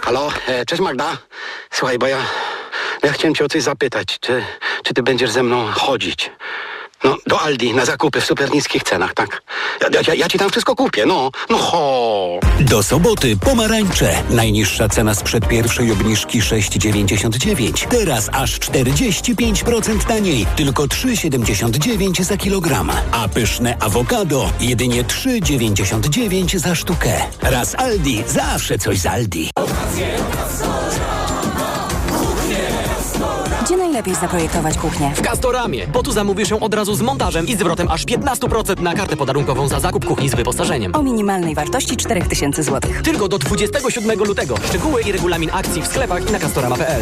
Halo, 0.04 0.30
e, 0.48 0.66
cześć 0.66 0.82
Magda. 0.82 1.18
Słuchaj, 1.72 1.98
bo 1.98 2.08
ja, 2.08 2.18
ja 3.04 3.12
chciałem 3.12 3.36
cię 3.36 3.46
o 3.46 3.48
coś 3.50 3.64
zapytać. 3.64 4.20
Czy, 4.20 4.44
czy 4.84 4.94
ty 4.94 5.04
będziesz 5.04 5.32
ze 5.32 5.44
mną 5.44 5.68
chodzić? 5.68 6.32
No, 7.08 7.18
do 7.28 7.40
Aldi 7.40 7.74
na 7.74 7.86
zakupy 7.86 8.22
w 8.22 8.26
super 8.26 8.52
niskich 8.52 8.84
cenach, 8.84 9.14
tak? 9.14 9.42
Ja, 9.82 10.02
ja, 10.08 10.14
ja 10.14 10.28
ci 10.28 10.38
tam 10.38 10.50
wszystko 10.50 10.76
kupię, 10.76 11.06
no, 11.06 11.32
no 11.50 11.58
ho. 11.58 12.40
Do 12.60 12.84
soboty 12.84 13.38
pomarańcze. 13.38 14.24
Najniższa 14.30 14.90
cena 14.90 15.16
sprzed 15.16 15.48
pierwszej 15.48 15.92
obniżki 15.92 16.42
6,99. 16.42 17.88
Teraz 17.88 18.30
aż 18.34 18.60
45% 18.60 20.04
taniej. 20.08 20.46
Tylko 20.56 20.84
3,79 20.84 22.24
za 22.24 22.38
kilogram. 22.38 22.92
A 23.12 23.28
pyszne 23.28 23.78
awokado 23.80 24.50
jedynie 24.60 25.04
3,99 25.04 26.58
za 26.58 26.76
sztukę. 26.76 27.14
Raz 27.42 27.76
Aldi, 27.76 28.24
zawsze 28.28 28.78
coś 28.78 29.00
z 29.00 29.06
Aldi. 29.06 29.50
Gdzie 33.68 33.78
najlepiej 33.78 34.16
zaprojektować 34.16 34.78
kuchnię? 34.78 35.12
W 35.16 35.22
Castoramie, 35.22 35.88
bo 35.88 36.04
tu 36.04 36.12
zamówisz 36.12 36.50
ją 36.50 36.60
od 36.60 36.74
razu 36.74 36.96
z 36.96 37.02
montażem 37.02 37.48
i 37.48 37.56
zwrotem 37.56 37.88
aż 37.92 38.06
15% 38.06 38.82
na 38.82 38.94
kartę 38.94 39.18
podarunkową 39.18 39.68
za 39.68 39.80
zakup 39.80 40.06
kuchni 40.06 40.30
z 40.30 40.36
wyposażeniem. 40.36 40.96
O 40.96 41.04
minimalnej 41.04 41.56
wartości 41.56 41.98
4000 41.98 42.64
zł. 42.64 42.92
Tylko 43.04 43.28
do 43.28 43.38
27 43.38 44.20
lutego. 44.20 44.56
Szczegóły 44.68 45.02
i 45.02 45.12
regulamin 45.12 45.50
akcji 45.54 45.82
w 45.82 45.88
sklepach 45.88 46.30
i 46.30 46.32
na 46.32 46.40
castorama.pl. 46.40 47.02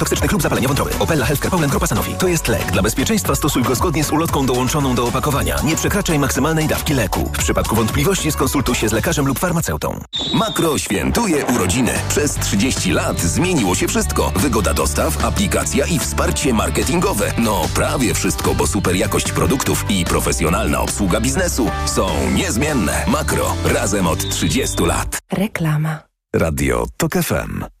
toksycznych 0.01 0.31
lub 0.31 0.41
zapalenia 0.41 0.67
wątroby. 0.67 0.91
Opella 0.99 1.25
Healthcare 1.25 1.51
Poland 1.51 1.71
Grupa 1.71 1.87
Sanofi. 1.87 2.13
To 2.15 2.27
jest 2.27 2.47
lek. 2.47 2.71
Dla 2.71 2.81
bezpieczeństwa 2.81 3.35
stosuj 3.35 3.63
go 3.63 3.75
zgodnie 3.75 4.03
z 4.03 4.11
ulotką 4.11 4.45
dołączoną 4.45 4.95
do 4.95 5.05
opakowania. 5.05 5.55
Nie 5.63 5.75
przekraczaj 5.75 6.19
maksymalnej 6.19 6.67
dawki 6.67 6.93
leku. 6.93 7.19
W 7.33 7.37
przypadku 7.37 7.75
wątpliwości 7.75 8.31
skonsultuj 8.31 8.75
się 8.75 8.89
z 8.89 8.91
lekarzem 8.91 9.27
lub 9.27 9.39
farmaceutą. 9.39 9.99
Makro 10.33 10.77
świętuje 10.77 11.45
urodziny. 11.45 11.91
Przez 12.09 12.35
30 12.35 12.91
lat 12.91 13.19
zmieniło 13.19 13.75
się 13.75 13.87
wszystko. 13.87 14.31
Wygoda 14.35 14.73
dostaw, 14.73 15.25
aplikacja 15.25 15.85
i 15.85 15.99
wsparcie 15.99 16.53
marketingowe. 16.53 17.33
No 17.37 17.61
prawie 17.73 18.13
wszystko, 18.13 18.55
bo 18.55 18.67
super 18.67 18.95
jakość 18.95 19.31
produktów 19.31 19.85
i 19.89 20.05
profesjonalna 20.05 20.81
obsługa 20.81 21.21
biznesu 21.21 21.71
są 21.85 22.31
niezmienne. 22.33 23.05
Makro. 23.07 23.55
Razem 23.65 24.07
od 24.07 24.29
30 24.29 24.83
lat. 24.83 25.19
Reklama. 25.31 25.99
Radio 26.33 26.85
TOK 26.97 27.13
FM. 27.13 27.80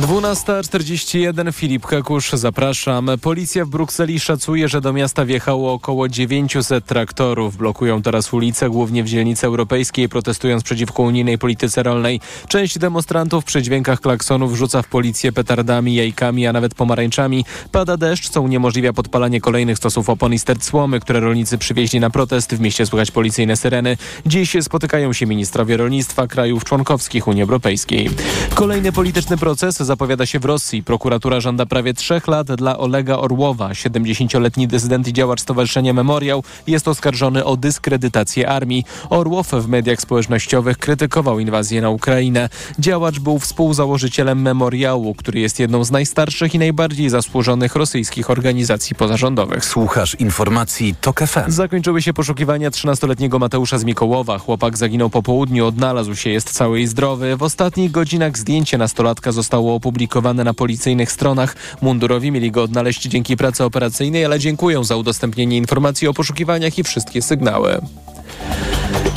12.41 0.00 1.52
Filip 1.52 1.86
Kakusz, 1.86 2.30
zapraszam. 2.32 3.10
Policja 3.22 3.64
w 3.64 3.68
Brukseli 3.68 4.20
szacuje, 4.20 4.68
że 4.68 4.80
do 4.80 4.92
miasta 4.92 5.24
wjechało 5.24 5.72
około 5.72 6.08
900 6.08 6.84
traktorów. 6.86 7.56
Blokują 7.56 8.02
teraz 8.02 8.32
ulice, 8.32 8.70
głównie 8.70 9.04
w 9.04 9.06
dzielnicy 9.08 9.46
europejskiej, 9.46 10.08
protestując 10.08 10.62
przeciwko 10.62 11.02
unijnej 11.02 11.38
polityce 11.38 11.82
rolnej. 11.82 12.20
Część 12.48 12.78
demonstrantów 12.78 13.44
przy 13.44 13.62
dźwiękach 13.62 14.00
klaksonów 14.00 14.56
rzuca 14.56 14.82
w 14.82 14.88
policję 14.88 15.32
petardami, 15.32 15.94
jajkami, 15.94 16.46
a 16.46 16.52
nawet 16.52 16.74
pomarańczami. 16.74 17.44
Pada 17.72 17.96
deszcz, 17.96 18.28
co 18.28 18.42
uniemożliwia 18.42 18.92
podpalanie 18.92 19.40
kolejnych 19.40 19.78
stosów 19.78 20.10
opon 20.10 20.34
i 20.34 20.38
sterc 20.38 20.64
słomy, 20.64 21.00
które 21.00 21.20
rolnicy 21.20 21.58
przywieźli 21.58 22.00
na 22.00 22.10
protest. 22.10 22.54
W 22.54 22.60
mieście 22.60 22.86
słychać 22.86 23.10
policyjne 23.10 23.56
syreny. 23.56 23.96
Dziś 24.26 24.56
spotykają 24.60 25.12
się 25.12 25.26
ministrowie 25.26 25.76
rolnictwa 25.76 26.26
krajów 26.26 26.64
członkowskich 26.64 27.28
Unii 27.28 27.42
Europejskiej. 27.42 28.10
Kolejny 28.54 28.92
polityczny 28.92 29.36
proces 29.36 29.87
zapowiada 29.88 30.26
się 30.26 30.38
w 30.38 30.44
Rosji. 30.44 30.82
Prokuratura 30.82 31.40
żąda 31.40 31.66
prawie 31.66 31.94
trzech 31.94 32.28
lat 32.28 32.52
dla 32.52 32.78
Olega 32.78 33.16
Orłowa. 33.16 33.68
70-letni 33.68 34.68
dysydent 34.68 35.08
i 35.08 35.12
działacz 35.12 35.40
Stowarzyszenia 35.40 35.92
Memoriał 35.92 36.44
jest 36.66 36.88
oskarżony 36.88 37.44
o 37.44 37.56
dyskredytację 37.56 38.48
armii. 38.48 38.84
Orłow 39.10 39.46
w 39.50 39.68
mediach 39.68 40.00
społecznościowych 40.00 40.78
krytykował 40.78 41.38
inwazję 41.38 41.80
na 41.80 41.90
Ukrainę. 41.90 42.48
Działacz 42.78 43.18
był 43.18 43.38
współzałożycielem 43.38 44.42
Memoriału, 44.42 45.14
który 45.14 45.40
jest 45.40 45.58
jedną 45.60 45.84
z 45.84 45.90
najstarszych 45.90 46.54
i 46.54 46.58
najbardziej 46.58 47.10
zasłużonych 47.10 47.76
rosyjskich 47.76 48.30
organizacji 48.30 48.96
pozarządowych. 48.96 49.64
Słuchasz 49.64 50.14
informacji 50.14 50.94
TOK 51.00 51.20
FM. 51.20 51.50
Zakończyły 51.50 52.02
się 52.02 52.12
poszukiwania 52.12 52.70
13-letniego 52.70 53.38
Mateusza 53.38 53.78
z 53.78 53.84
Mikołowa. 53.84 54.38
Chłopak 54.38 54.76
zaginął 54.76 55.10
po 55.10 55.22
południu, 55.22 55.66
odnalazł 55.66 56.14
się, 56.14 56.30
jest 56.30 56.50
cały 56.50 56.80
i 56.80 56.86
zdrowy. 56.86 57.36
W 57.36 57.42
ostatnich 57.42 57.90
godzinach 57.90 58.38
zdjęcie 58.38 58.78
nastolatka 58.78 59.32
zostało 59.32 59.74
opublikowane 59.78 60.44
na 60.44 60.54
policyjnych 60.54 61.12
stronach. 61.12 61.56
Mundurowi 61.82 62.30
mieli 62.30 62.50
go 62.50 62.62
odnaleźć 62.62 63.02
dzięki 63.02 63.36
pracy 63.36 63.64
operacyjnej, 63.64 64.24
ale 64.24 64.38
dziękują 64.38 64.84
za 64.84 64.96
udostępnienie 64.96 65.56
informacji 65.56 66.08
o 66.08 66.14
poszukiwaniach 66.14 66.78
i 66.78 66.82
wszystkie 66.82 67.22
sygnały. 67.22 67.80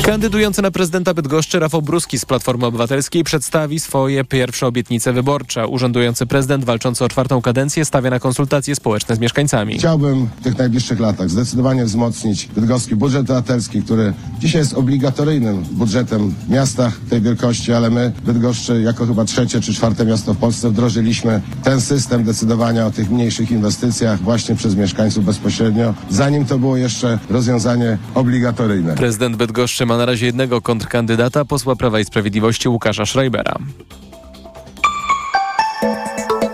Kandydujący 0.05 0.61
na 0.61 0.71
prezydenta 0.71 1.13
Bydgoszczy 1.13 1.59
Rafał 1.59 1.81
Bruski 1.81 2.19
z 2.19 2.25
Platformy 2.25 2.65
Obywatelskiej 2.65 3.23
przedstawi 3.23 3.79
swoje 3.79 4.23
pierwsze 4.23 4.67
obietnice 4.67 5.13
wyborcze. 5.13 5.67
Urzędujący 5.67 6.25
prezydent 6.25 6.65
walczący 6.65 7.05
o 7.05 7.09
czwartą 7.09 7.41
kadencję 7.41 7.85
stawia 7.85 8.09
na 8.09 8.19
konsultacje 8.19 8.75
społeczne 8.75 9.15
z 9.15 9.19
mieszkańcami. 9.19 9.77
Chciałbym 9.77 10.27
w 10.39 10.43
tych 10.43 10.57
najbliższych 10.57 10.99
latach 10.99 11.29
zdecydowanie 11.29 11.85
wzmocnić 11.85 12.47
bydgoski 12.55 12.95
budżet 12.95 13.21
obywatelski, 13.21 13.81
który 13.81 14.13
dzisiaj 14.39 14.61
jest 14.61 14.73
obligatoryjnym 14.73 15.63
budżetem 15.71 16.35
w 16.47 16.49
miastach 16.49 16.99
tej 17.09 17.21
wielkości, 17.21 17.73
ale 17.73 17.89
my 17.89 18.11
Bydgoszczy 18.25 18.81
jako 18.81 19.05
chyba 19.05 19.25
trzecie 19.25 19.61
czy 19.61 19.73
czwarte 19.73 20.05
miasto 20.05 20.33
w 20.33 20.37
Polsce 20.37 20.69
wdrożyliśmy 20.69 21.41
ten 21.63 21.81
system 21.81 22.23
decydowania 22.23 22.87
o 22.87 22.91
tych 22.91 23.11
mniejszych 23.11 23.51
inwestycjach 23.51 24.21
właśnie 24.21 24.55
przez 24.55 24.75
mieszkańców 24.75 25.25
bezpośrednio, 25.25 25.93
zanim 26.09 26.45
to 26.45 26.59
było 26.59 26.77
jeszcze 26.77 27.19
rozwiązanie 27.29 27.97
obligatoryjne. 28.15 28.95
Prezydent 28.95 29.20
Bydgoszczy 29.29 29.85
ma 29.85 29.97
na 29.97 30.05
razie 30.05 30.25
jednego 30.25 30.61
kontrkandydata, 30.61 31.45
posła 31.45 31.75
Prawa 31.75 31.99
i 31.99 32.05
Sprawiedliwości 32.05 32.69
Łukasza 32.69 33.05
Schreibera. 33.05 33.55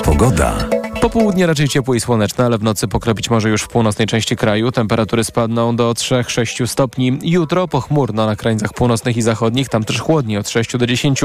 Pogoda. 0.03 0.55
Popołudnie 1.01 1.47
raczej 1.47 1.67
ciepło 1.67 1.95
i 1.95 1.99
słoneczne, 1.99 2.45
ale 2.45 2.57
w 2.57 2.63
nocy 2.63 2.87
pokropić 2.87 3.29
może 3.29 3.49
już 3.49 3.61
w 3.61 3.67
północnej 3.67 4.07
części 4.07 4.35
kraju. 4.35 4.71
Temperatury 4.71 5.23
spadną 5.23 5.75
do 5.75 5.91
3-6 5.91 6.67
stopni. 6.67 7.19
Jutro 7.21 7.67
pochmurno 7.67 8.25
na 8.25 8.35
krańcach 8.35 8.73
północnych 8.73 9.17
i 9.17 9.21
zachodnich, 9.21 9.69
tam 9.69 9.83
też 9.83 9.99
chłodniej 9.99 10.37
od 10.37 10.49
6 10.49 10.77
do 10.77 10.87
10. 10.87 11.21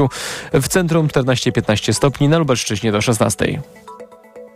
W 0.53 0.67
centrum 0.67 1.07
14-15 1.07 1.93
stopni, 1.93 2.29
na 2.29 2.37
Lubelszczyźnie 2.37 2.91
do 2.91 3.01
16. 3.01 3.61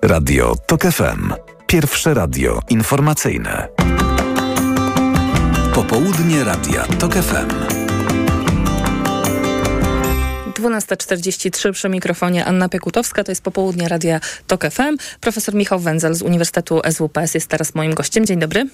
Radio 0.02 0.56
TOK 0.68 0.82
FM. 0.82 1.34
Pierwsze 1.68 2.14
radio 2.14 2.60
informacyjne. 2.70 3.68
Popołudnie 5.90 6.44
Radia 6.44 6.84
TOK 7.00 7.14
FM. 7.14 7.50
12.43 10.54 11.72
przy 11.74 11.90
mikrofonie 11.90 12.46
Anna 12.46 12.70
Piekutowska, 12.70 13.24
to 13.24 13.32
jest 13.32 13.42
popołudnie 13.42 13.88
Radia 13.88 14.20
TOK 14.48 14.64
FM. 14.72 14.98
Profesor 15.22 15.56
Michał 15.56 15.80
Węzel 15.80 16.14
z 16.14 16.22
Uniwersytetu 16.22 16.82
SWPS 16.92 17.34
jest 17.34 17.48
teraz 17.48 17.76
moim 17.76 17.94
gościem. 17.94 18.26
Dzień 18.26 18.40
dobry. 18.40 18.68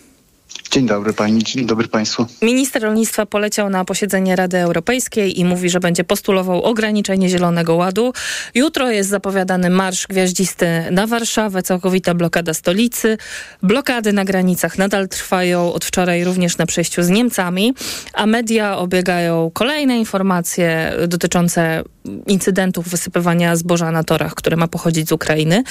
Dzień 0.71 0.85
dobry 0.85 1.13
Pani, 1.13 1.43
dzień 1.43 1.65
dobry 1.65 1.87
Państwu. 1.87 2.25
Minister 2.41 2.81
rolnictwa 2.81 3.25
poleciał 3.25 3.69
na 3.69 3.85
posiedzenie 3.85 4.35
Rady 4.35 4.57
Europejskiej 4.57 5.39
i 5.39 5.45
mówi, 5.45 5.69
że 5.69 5.79
będzie 5.79 6.03
postulował 6.03 6.63
ograniczenie 6.63 7.29
Zielonego 7.29 7.75
Ładu. 7.75 8.13
Jutro 8.55 8.91
jest 8.91 9.09
zapowiadany 9.09 9.69
marsz 9.69 10.07
gwiaździsty 10.07 10.67
na 10.91 11.07
Warszawę, 11.07 11.63
całkowita 11.63 12.13
blokada 12.13 12.53
stolicy. 12.53 13.17
Blokady 13.63 14.13
na 14.13 14.25
granicach 14.25 14.77
nadal 14.77 15.07
trwają 15.07 15.73
od 15.73 15.85
wczoraj 15.85 16.23
również 16.23 16.57
na 16.57 16.65
przejściu 16.65 17.03
z 17.03 17.09
Niemcami, 17.09 17.73
a 18.13 18.25
media 18.25 18.77
obiegają 18.77 19.51
kolejne 19.53 19.99
informacje 19.99 20.93
dotyczące 21.07 21.83
incydentów 22.27 22.89
wysypywania 22.89 23.55
zboża 23.55 23.91
na 23.91 24.03
torach, 24.03 24.33
które 24.33 24.57
ma 24.57 24.67
pochodzić 24.67 25.09
z 25.09 25.11
Ukrainy, 25.11 25.63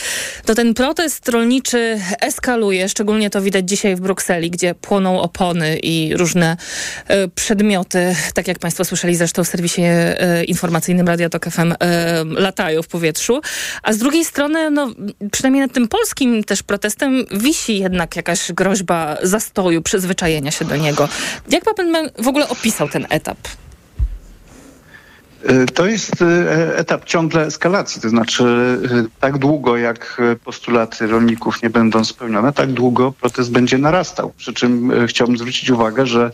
to 0.45 0.55
ten 0.55 0.75
protest 0.75 1.29
rolniczy 1.29 2.01
eskaluje. 2.21 2.89
Szczególnie 2.89 3.31
to 3.31 3.43
widać 3.43 3.69
dzisiaj 3.69 3.97
w 3.97 4.01
Brukseli, 4.01 4.51
gdzie 4.51 4.75
płoną 4.75 5.21
opony 5.21 5.79
i 5.79 6.17
różne 6.17 6.57
e, 7.09 7.29
przedmioty, 7.29 8.17
tak 8.35 8.49
jak 8.49 8.59
Państwo 8.59 8.85
słyszeli 8.85 9.17
zresztą 9.17 9.45
w 9.45 9.49
serwisie 9.49 9.83
e, 9.83 10.45
informacyjnym 10.45 11.09
Radio 11.09 11.29
Tok 11.29 11.47
FM, 11.51 11.73
e, 11.73 12.25
latają 12.25 12.83
w 12.83 12.89
powietrzu. 12.89 13.41
A 13.83 13.93
z 13.93 13.99
drugiej 13.99 14.25
strony, 14.25 14.71
no, 14.71 14.91
przynajmniej 15.33 15.63
nad 15.63 15.73
tym 15.73 15.89
polskim 15.89 16.45
też 16.45 16.63
protestem 16.63 17.25
wisi 17.31 17.79
jednak 17.79 18.17
jakaś 18.17 18.53
groźba 18.53 19.17
zastoju, 19.23 19.83
przyzwyczajenia 19.83 20.51
się 20.51 20.65
do 20.65 20.77
niego. 20.77 21.09
Jak 21.51 21.65
pan 21.65 22.11
w 22.19 22.29
ogóle 22.29 22.49
opisał 22.49 22.89
ten 22.89 23.07
etap? 23.11 23.39
Y, 25.51 25.67
to 25.67 25.87
jest 25.87 26.23
y, 26.23 26.77
etap 26.77 27.05
ciągle 27.05 27.47
eskalacji, 27.47 28.03
to 28.03 28.09
znaczy 28.09 28.45
y, 28.85 29.21
tak 29.21 29.39
długo 29.39 29.77
jak 29.77 30.21
postulaty 30.45 31.07
rolników 31.07 31.63
nie 31.63 31.71
będą 31.71 32.05
spełnione, 32.05 32.53
tak 32.53 32.73
długo 32.73 33.13
protest 33.13 33.53
będzie 33.53 33.79
narastał. 33.79 34.33
Przy 34.37 34.53
czym 34.53 34.93
chciałbym 35.07 35.39
zwrócić 35.39 35.71
uwagę, 35.71 36.07
że 36.07 36.31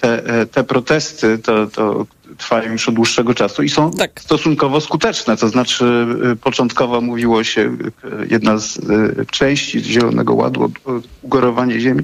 te, 0.00 0.22
te 0.52 0.64
protesty, 0.64 1.38
to, 1.38 1.66
to, 1.66 2.06
trwają 2.38 2.72
już 2.72 2.88
od 2.88 2.94
dłuższego 2.94 3.34
czasu 3.34 3.62
i 3.62 3.68
są 3.68 3.90
tak. 3.90 4.20
stosunkowo 4.20 4.80
skuteczne. 4.80 5.36
To 5.36 5.48
znaczy 5.48 6.06
y, 6.32 6.36
początkowo 6.36 7.00
mówiło 7.00 7.44
się, 7.44 7.60
y, 7.60 8.26
jedna 8.30 8.58
z 8.58 8.76
y, 8.76 9.26
części 9.30 9.80
Zielonego 9.84 10.34
Ładu, 10.34 10.72
ugorowanie 11.22 11.80
ziemi, 11.80 12.02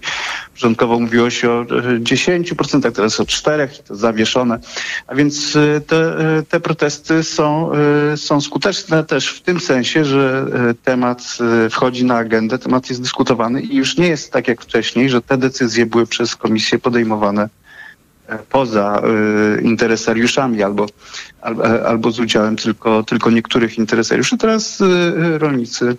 początkowo 0.55 1.01
mówiło 1.01 1.31
się 1.31 1.51
o 1.51 1.65
10%, 1.65 2.93
teraz 2.93 3.21
o 3.21 3.25
4% 3.25 3.81
i 3.81 3.83
to 3.89 3.97
zawieszone. 3.97 4.59
A 5.07 5.15
więc 5.15 5.53
te, 5.87 6.17
te 6.49 6.61
protesty 6.61 7.23
są, 7.23 7.71
są 8.17 8.41
skuteczne 8.41 9.05
też 9.05 9.29
w 9.29 9.41
tym 9.41 9.61
sensie, 9.61 10.05
że 10.05 10.47
temat 10.85 11.39
wchodzi 11.71 12.05
na 12.05 12.17
agendę, 12.17 12.59
temat 12.59 12.89
jest 12.89 13.03
dyskutowany 13.03 13.63
i 13.63 13.77
już 13.77 13.97
nie 13.97 14.09
jest 14.09 14.33
tak 14.33 14.49
jak 14.49 14.63
wcześniej, 14.63 15.09
że 15.09 15.23
te 15.23 15.39
decyzje 15.39 15.87
były 15.87 16.07
przez 16.07 16.37
komisję 16.37 16.79
podejmowane 16.79 17.49
poza 18.39 19.03
y, 19.59 19.63
interesariuszami 19.63 20.63
albo, 20.63 20.87
albo, 21.85 22.11
z 22.11 22.21
udziałem 22.21 22.57
tylko, 22.57 23.03
tylko 23.03 23.31
niektórych 23.31 23.79
interesariuszy. 23.79 24.39
Teraz 24.39 24.81
y, 24.81 25.39
rolnicy 25.39 25.97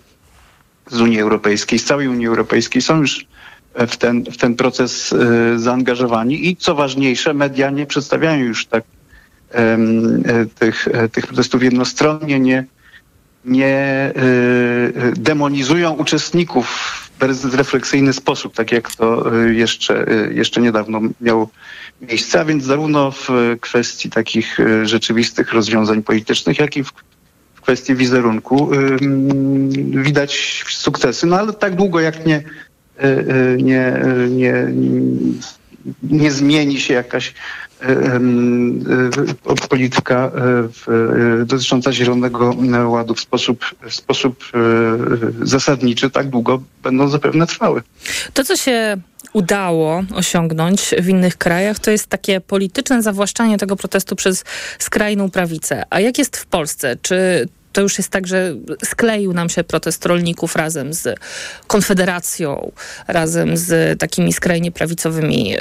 z 0.90 1.00
Unii 1.00 1.20
Europejskiej, 1.20 1.78
z 1.78 1.84
całej 1.84 2.08
Unii 2.08 2.26
Europejskiej 2.26 2.82
są 2.82 3.00
już 3.00 3.26
w 3.74 3.96
ten, 3.96 4.24
w 4.24 4.36
ten 4.36 4.54
proces 4.54 5.12
y, 5.12 5.58
zaangażowani 5.58 6.48
i 6.48 6.56
co 6.56 6.74
ważniejsze, 6.74 7.34
media 7.34 7.70
nie 7.70 7.86
przedstawiają 7.86 8.44
już 8.44 8.66
tak 8.66 8.84
tych, 10.58 10.88
tych 11.12 11.26
protestów 11.26 11.62
jednostronnie, 11.62 12.40
nie, 12.40 12.64
nie 13.44 14.12
demonizują 15.16 15.92
uczestników 15.92 16.92
bezrefleksyjny 17.26 18.12
sposób, 18.12 18.54
tak 18.54 18.72
jak 18.72 18.94
to 18.94 19.34
jeszcze, 19.46 20.06
jeszcze 20.34 20.60
niedawno 20.60 21.00
miało 21.20 21.48
miejsce, 22.00 22.40
a 22.40 22.44
więc 22.44 22.64
zarówno 22.64 23.10
w 23.10 23.28
kwestii 23.60 24.10
takich 24.10 24.60
e, 24.60 24.86
rzeczywistych 24.86 25.52
rozwiązań 25.52 26.02
politycznych, 26.02 26.58
jak 26.58 26.76
i 26.76 26.84
w, 26.84 26.92
kwestii 27.62 27.94
wizerunku 27.94 28.70
widać 29.94 30.64
sukcesy, 30.68 31.26
no 31.26 31.38
ale 31.38 31.52
tak 31.52 31.76
długo 31.76 32.00
jak 32.00 32.26
nie, 32.26 32.42
nie, 33.56 34.02
nie, 34.30 34.66
nie 36.02 36.30
zmieni 36.30 36.80
się 36.80 36.94
jakaś 36.94 37.34
polityka 39.68 40.30
dotycząca 41.46 41.92
Zielonego 41.92 42.54
Ładu 42.86 43.14
w 43.14 43.20
sposób, 43.20 43.64
w 43.88 43.94
sposób 43.94 44.44
zasadniczy, 45.42 46.10
tak 46.10 46.28
długo 46.28 46.62
będą 46.82 47.08
zapewne 47.08 47.46
trwały. 47.46 47.82
To, 48.34 48.44
co 48.44 48.56
się 48.56 48.96
udało 49.32 50.02
osiągnąć 50.14 50.94
w 50.98 51.08
innych 51.08 51.36
krajach, 51.36 51.78
to 51.78 51.90
jest 51.90 52.06
takie 52.06 52.40
polityczne 52.40 53.02
zawłaszczanie 53.02 53.58
tego 53.58 53.76
protestu 53.76 54.16
przez 54.16 54.44
skrajną 54.78 55.30
prawicę. 55.30 55.82
A 55.90 56.00
jak 56.00 56.18
jest 56.18 56.36
w 56.36 56.46
Polsce? 56.46 56.96
Czy 57.02 57.48
to 57.72 57.80
już 57.80 57.98
jest 57.98 58.10
tak, 58.10 58.26
że 58.26 58.54
skleił 58.84 59.32
nam 59.32 59.48
się 59.48 59.64
protest 59.64 60.06
rolników 60.06 60.56
razem 60.56 60.94
z 60.94 61.20
Konfederacją, 61.66 62.72
razem 63.08 63.56
z 63.56 64.00
takimi 64.00 64.32
skrajnie 64.32 64.72
prawicowymi 64.72 65.54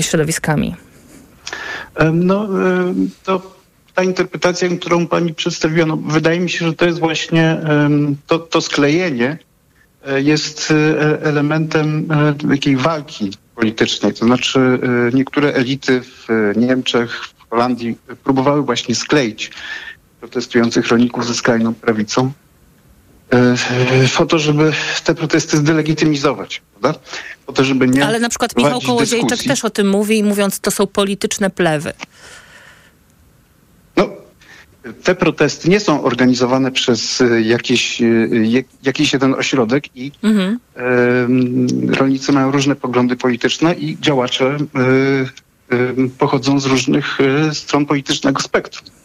środowiskami? 0.00 0.76
No, 2.12 2.48
to 3.24 3.42
ta 3.94 4.02
interpretacja, 4.02 4.68
którą 4.68 5.06
pani 5.06 5.34
przedstawiła, 5.34 5.86
no, 5.86 5.96
wydaje 5.96 6.40
mi 6.40 6.50
się, 6.50 6.66
że 6.66 6.72
to 6.72 6.86
jest 6.86 6.98
właśnie 6.98 7.60
to, 8.26 8.38
to 8.38 8.60
sklejenie 8.60 9.38
E, 10.06 10.20
jest 10.20 10.70
e, 10.70 11.22
elementem 11.22 12.12
e, 12.12 12.48
takiej 12.48 12.76
walki 12.76 13.30
politycznej. 13.54 14.14
To 14.14 14.24
znaczy 14.26 14.78
niektóre 15.12 15.52
elity 15.52 16.00
w 16.02 16.28
Niemczech, 16.56 17.24
w 17.24 17.50
Holandii 17.50 17.96
próbowały 18.24 18.62
właśnie 18.62 18.94
skleić 18.94 19.50
protestujących 20.20 20.88
rolników 20.88 21.26
ze 21.26 21.34
skrajną 21.34 21.74
prawicą 21.74 22.32
po 24.16 24.26
to, 24.26 24.38
żeby 24.38 24.72
te 25.04 25.14
protesty 25.14 25.56
zdelegitymizować, 25.56 26.62
prawda? 26.80 27.00
Po 27.46 27.52
to, 27.52 27.64
żeby 27.64 27.88
nie 27.88 28.06
Ale 28.06 28.20
na 28.20 28.28
przykład 28.28 28.56
Michał 28.56 28.80
Kołodziejczak 28.80 29.38
też 29.38 29.64
o 29.64 29.70
tym 29.70 29.88
mówi 29.88 30.18
i 30.18 30.22
mówiąc, 30.22 30.60
to 30.60 30.70
są 30.70 30.86
polityczne 30.86 31.50
plewy. 31.50 31.92
te 35.02 35.14
protesty 35.14 35.68
nie 35.68 35.80
są 35.80 36.04
organizowane 36.04 36.72
przez 36.72 37.20
e, 37.20 37.42
jakiś, 37.42 38.02
e, 38.02 38.06
jakiś 38.82 39.12
jeden 39.12 39.34
ośrodek 39.34 39.96
i 39.96 40.12
mhm. 40.22 40.58
rolnicy 41.88 42.32
mają 42.32 42.50
różne 42.50 42.76
poglądy 42.76 43.16
polityczne 43.16 43.74
i 43.74 43.96
działacze 44.00 44.56
pochodzą 46.18 46.60
z 46.60 46.66
różnych 46.66 47.18
stron 47.52 47.86
politycznego 47.86 48.40
spektrum. 48.40 48.99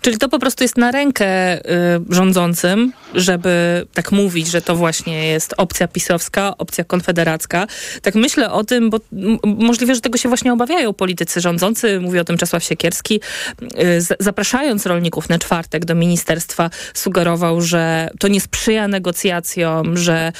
Czyli 0.00 0.18
to 0.18 0.28
po 0.28 0.38
prostu 0.38 0.64
jest 0.64 0.76
na 0.76 0.90
rękę 0.90 1.58
y, 1.58 1.62
rządzącym, 2.10 2.92
żeby 3.14 3.86
tak 3.94 4.12
mówić, 4.12 4.46
że 4.46 4.62
to 4.62 4.76
właśnie 4.76 5.26
jest 5.26 5.54
opcja 5.56 5.88
pisowska, 5.88 6.58
opcja 6.58 6.84
konfederacka. 6.84 7.66
Tak 8.02 8.14
myślę 8.14 8.52
o 8.52 8.64
tym, 8.64 8.90
bo 8.90 8.98
możliwe, 9.44 9.94
że 9.94 10.00
tego 10.00 10.18
się 10.18 10.28
właśnie 10.28 10.52
obawiają 10.52 10.92
politycy 10.92 11.40
rządzący. 11.40 12.00
Mówi 12.00 12.18
o 12.18 12.24
tym 12.24 12.38
Czesław 12.38 12.64
Siekierski. 12.64 13.20
Y, 13.62 14.00
zapraszając 14.20 14.86
rolników 14.86 15.28
na 15.28 15.38
czwartek 15.38 15.84
do 15.84 15.94
ministerstwa, 15.94 16.70
sugerował, 16.94 17.60
że 17.60 18.10
to 18.18 18.28
nie 18.28 18.40
sprzyja 18.40 18.88
negocjacjom, 18.88 19.96
że 19.96 20.32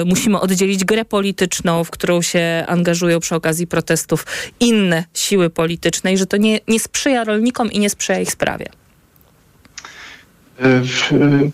y, 0.00 0.04
musimy 0.04 0.40
oddzielić 0.40 0.84
grę 0.84 1.04
polityczną, 1.04 1.84
w 1.84 1.90
którą 1.90 2.22
się 2.22 2.64
angażują 2.66 3.20
przy 3.20 3.34
okazji 3.34 3.66
protestów 3.66 4.26
inne 4.60 5.04
siły 5.14 5.50
polityczne 5.50 6.12
i 6.12 6.18
że 6.18 6.26
to 6.26 6.36
nie, 6.36 6.60
nie 6.68 6.80
sprzyja 6.80 7.24
rolnikom 7.24 7.72
i 7.72 7.78
nie 7.78 7.90
sprzyja 7.90 8.20
ich 8.20 8.32
sprawie. 8.32 8.66
E, 10.60 10.66
e, 10.66 11.50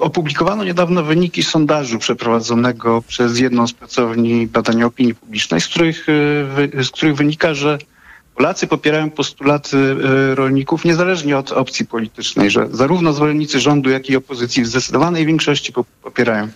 opublikowano 0.00 0.64
niedawno 0.64 1.02
wyniki 1.02 1.42
sondażu 1.42 1.98
przeprowadzonego 1.98 3.02
przez 3.02 3.38
jedną 3.38 3.66
z 3.66 3.72
pracowni 3.72 4.46
badania 4.46 4.86
opinii 4.86 5.14
publicznej, 5.14 5.60
z 5.60 5.68
których, 5.68 6.06
e, 6.78 6.84
z 6.84 6.90
których 6.90 7.16
wynika, 7.16 7.54
że 7.54 7.78
Polacy 8.34 8.66
popierają 8.66 9.10
postulaty 9.10 9.96
rolników 10.34 10.84
niezależnie 10.84 11.38
od 11.38 11.52
opcji 11.52 11.86
politycznej, 11.86 12.50
że 12.50 12.68
zarówno 12.70 13.12
zwolennicy 13.12 13.60
rządu, 13.60 13.90
jak 13.90 14.10
i 14.10 14.16
opozycji 14.16 14.62
w 14.62 14.66
zdecydowanej 14.66 15.26
większości 15.26 15.72
popierają 16.02 16.48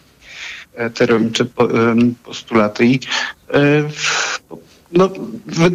te 0.95 1.07
rolnicze 1.07 1.45
postulaty. 2.25 2.87
I 2.87 3.01
no, 4.93 5.11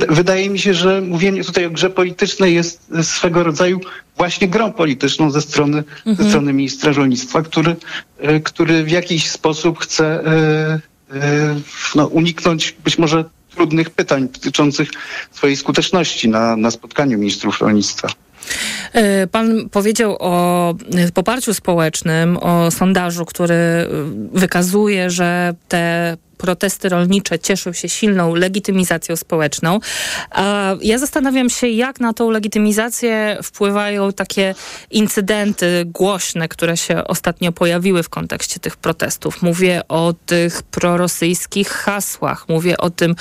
wydaje 0.10 0.50
mi 0.50 0.60
się, 0.60 0.74
że 0.74 1.02
mówienie 1.02 1.44
tutaj 1.44 1.66
o 1.66 1.70
grze 1.70 1.90
politycznej 1.90 2.56
jest 2.56 2.92
swego 3.02 3.44
rodzaju 3.44 3.80
właśnie 4.18 4.48
grą 4.48 4.72
polityczną 4.72 5.32
ze 5.32 5.42
strony, 5.42 5.78
mhm. 5.78 6.16
ze 6.16 6.30
strony 6.30 6.54
ministra 6.54 6.92
rolnictwa, 6.92 7.42
który, 7.42 7.76
e, 8.20 8.40
który 8.40 8.84
w 8.84 8.92
jakiś 8.92 9.30
sposób 9.30 9.80
chce 9.80 10.06
e, 10.26 10.80
e, 11.14 11.60
no, 11.96 12.08
uniknąć 12.08 12.76
być 12.84 12.98
może 12.98 13.26
trudnych 13.56 13.90
pytań 13.90 14.28
dotyczących 14.34 14.90
swojej 15.32 15.56
skuteczności 15.56 16.30
na, 16.30 16.56
na 16.56 16.72
spotkaniu 16.72 17.18
ministrów 17.18 17.62
rolnictwa. 17.62 18.08
Pan 19.32 19.70
powiedział 19.70 20.16
o 20.20 20.76
poparciu 21.14 21.54
społecznym, 21.54 22.38
o 22.38 22.72
sondażu, 22.72 23.26
który 23.26 23.56
wykazuje, 24.34 25.10
że 25.10 25.56
te 25.68 26.18
protesty 26.38 26.90
rolnicze 26.90 27.40
cieszą 27.40 27.74
się 27.74 27.90
silną 27.90 28.36
legitymizacją 28.36 29.16
społeczną. 29.16 29.80
Ja 30.82 30.98
zastanawiam 30.98 31.50
się, 31.50 31.68
jak 31.68 32.00
na 32.00 32.14
tą 32.14 32.30
legitymizację 32.32 33.38
wpływają 33.44 34.14
takie 34.14 34.56
incydenty 34.92 35.84
głośne, 35.86 36.48
które 36.48 36.78
się 36.78 37.04
ostatnio 37.04 37.52
pojawiły 37.52 38.04
w 38.04 38.10
kontekście 38.10 38.60
tych 38.60 38.78
protestów. 38.78 39.42
Mówię 39.42 39.82
o 39.88 40.14
tych 40.26 40.64
prorosyjskich 40.64 41.70
hasłach, 41.70 42.50
mówię 42.50 42.78
o 42.78 42.90
tym, 42.90 43.16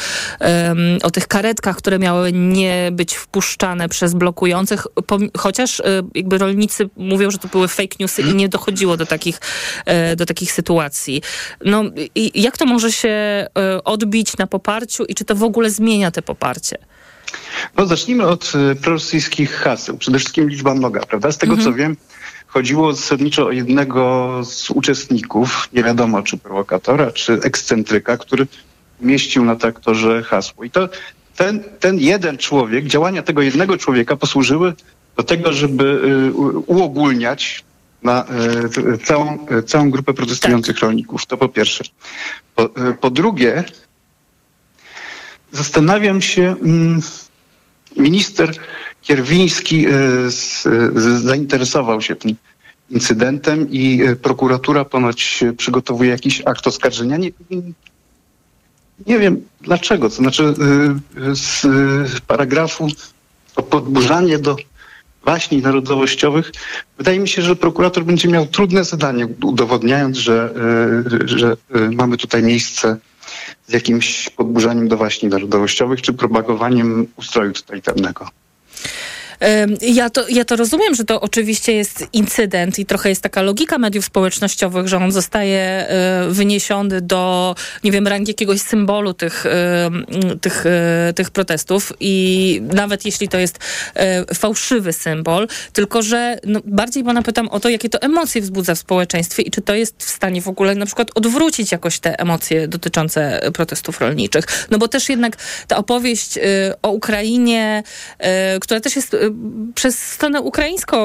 o 1.02 1.10
tych 1.10 1.26
karetkach, 1.28 1.76
które 1.76 1.98
miały 1.98 2.32
nie 2.32 2.88
być 2.92 3.14
wpuszczane 3.14 3.88
przez 3.88 4.14
blokujących, 4.14 4.86
chociaż 5.38 5.80
e, 5.80 5.84
jakby 6.14 6.38
rolnicy 6.38 6.88
mówią, 6.96 7.30
że 7.30 7.38
to 7.38 7.48
były 7.48 7.68
fake 7.68 7.96
newsy 8.00 8.22
i 8.22 8.34
nie 8.34 8.48
dochodziło 8.48 8.96
do 8.96 9.06
takich, 9.06 9.40
e, 9.86 10.16
do 10.16 10.26
takich 10.26 10.52
sytuacji. 10.52 11.22
No 11.64 11.84
jak 12.34 12.58
to 12.58 12.66
może 12.66 12.92
się 12.92 13.05
e, 13.10 13.84
odbić 13.84 14.36
na 14.36 14.46
poparciu 14.46 15.04
i 15.04 15.14
czy 15.14 15.24
to 15.24 15.34
w 15.34 15.42
ogóle 15.42 15.70
zmienia 15.70 16.10
te 16.10 16.22
poparcie? 16.22 16.76
No 17.76 17.86
zacznijmy 17.86 18.26
od 18.26 18.52
prorosyjskich 18.82 19.52
haseł. 19.52 19.98
Przede 19.98 20.18
wszystkim 20.18 20.48
liczba 20.48 20.74
mnoga, 20.74 21.00
prawda? 21.00 21.32
Z 21.32 21.38
tego 21.38 21.52
mhm. 21.52 21.72
co 21.72 21.78
wiem, 21.78 21.96
chodziło 22.46 22.92
zasadniczo 22.92 23.46
o 23.46 23.52
jednego 23.52 24.40
z 24.44 24.70
uczestników, 24.70 25.68
nie 25.72 25.82
wiadomo 25.82 26.22
czy 26.22 26.36
prowokatora, 26.36 27.10
czy 27.10 27.32
ekscentryka, 27.32 28.16
który 28.16 28.46
mieścił 29.00 29.44
na 29.44 29.56
traktorze 29.56 30.22
hasło. 30.22 30.64
I 30.64 30.70
to 30.70 30.88
ten, 31.36 31.64
ten 31.80 31.98
jeden 31.98 32.38
człowiek, 32.38 32.86
działania 32.86 33.22
tego 33.22 33.42
jednego 33.42 33.76
człowieka 33.76 34.16
posłużyły 34.16 34.74
do 35.16 35.22
tego, 35.22 35.52
żeby 35.52 35.84
y, 35.84 36.32
uogólniać 36.66 37.64
na 38.02 38.24
y, 38.94 38.98
całą, 38.98 39.46
całą 39.66 39.90
grupę 39.90 40.14
protestujących 40.14 40.76
tak. 40.76 40.82
rolników. 40.82 41.26
To 41.26 41.36
po 41.36 41.48
pierwsze. 41.48 41.84
Po, 42.54 42.64
y, 42.64 42.94
po 43.00 43.10
drugie, 43.10 43.64
zastanawiam 45.52 46.22
się, 46.22 46.56
mm, 46.62 47.00
minister 47.96 48.54
Kierwiński 49.02 49.86
zainteresował 51.16 52.02
się 52.02 52.16
tym 52.16 52.36
incydentem 52.90 53.70
i 53.70 54.00
prokuratura 54.22 54.84
ponoć 54.84 55.44
przygotowuje 55.56 56.10
jakiś 56.10 56.42
akt 56.44 56.66
oskarżenia. 56.66 57.16
Nie, 57.16 57.30
nie 59.06 59.18
wiem 59.18 59.42
dlaczego. 59.60 60.08
To 60.08 60.14
znaczy 60.14 60.54
z 61.32 62.20
paragrafu 62.20 62.88
o 63.56 63.62
podburzanie 63.62 64.38
do 64.38 64.56
waśni 65.26 65.62
narodowościowych, 65.62 66.52
wydaje 66.98 67.18
mi 67.18 67.28
się, 67.28 67.42
że 67.42 67.56
prokurator 67.56 68.04
będzie 68.04 68.28
miał 68.28 68.46
trudne 68.46 68.84
zadanie, 68.84 69.28
udowodniając, 69.42 70.16
że, 70.16 70.54
e, 71.24 71.28
że 71.28 71.56
e, 71.74 71.78
mamy 71.90 72.16
tutaj 72.16 72.42
miejsce 72.42 72.96
z 73.66 73.72
jakimś 73.72 74.30
podburzaniem 74.30 74.88
do 74.88 74.96
waśni 74.96 75.28
narodowościowych 75.28 76.02
czy 76.02 76.12
propagowaniem 76.12 77.06
ustroju 77.16 77.52
totalitarnego. 77.52 78.28
Ja 79.80 80.10
to, 80.10 80.28
ja 80.28 80.44
to 80.44 80.56
rozumiem, 80.56 80.94
że 80.94 81.04
to 81.04 81.20
oczywiście 81.20 81.72
jest 81.72 82.04
incydent 82.12 82.78
i 82.78 82.86
trochę 82.86 83.08
jest 83.08 83.22
taka 83.22 83.42
logika 83.42 83.78
mediów 83.78 84.04
społecznościowych, 84.04 84.88
że 84.88 84.96
on 84.96 85.12
zostaje 85.12 85.60
e, 85.60 86.26
wyniesiony 86.28 87.00
do, 87.00 87.54
nie 87.84 87.92
wiem, 87.92 88.06
rangi 88.06 88.30
jakiegoś 88.30 88.60
symbolu 88.60 89.14
tych, 89.14 89.44
tych, 90.40 90.66
e, 90.66 91.12
tych 91.12 91.30
protestów 91.30 91.92
i 92.00 92.60
nawet 92.74 93.04
jeśli 93.04 93.28
to 93.28 93.38
jest 93.38 93.58
e, 93.94 94.34
fałszywy 94.34 94.92
symbol, 94.92 95.48
tylko 95.72 96.02
że 96.02 96.38
no, 96.44 96.60
bardziej 96.64 97.04
pana 97.04 97.22
pytam 97.22 97.48
o 97.48 97.60
to, 97.60 97.68
jakie 97.68 97.88
to 97.88 98.02
emocje 98.02 98.42
wzbudza 98.42 98.74
w 98.74 98.78
społeczeństwie 98.78 99.42
i 99.42 99.50
czy 99.50 99.62
to 99.62 99.74
jest 99.74 99.94
w 99.98 100.10
stanie 100.10 100.42
w 100.42 100.48
ogóle 100.48 100.74
na 100.74 100.86
przykład 100.86 101.10
odwrócić 101.14 101.72
jakoś 101.72 101.98
te 101.98 102.20
emocje 102.20 102.68
dotyczące 102.68 103.40
protestów 103.54 104.00
rolniczych. 104.00 104.44
No 104.70 104.78
bo 104.78 104.88
też 104.88 105.08
jednak 105.08 105.36
ta 105.68 105.76
opowieść 105.76 106.38
o 106.82 106.90
Ukrainie, 106.90 107.82
która 108.60 108.80
też 108.80 108.96
jest 108.96 109.16
przez 109.74 109.98
stronę 109.98 110.40
ukraińską 110.40 110.98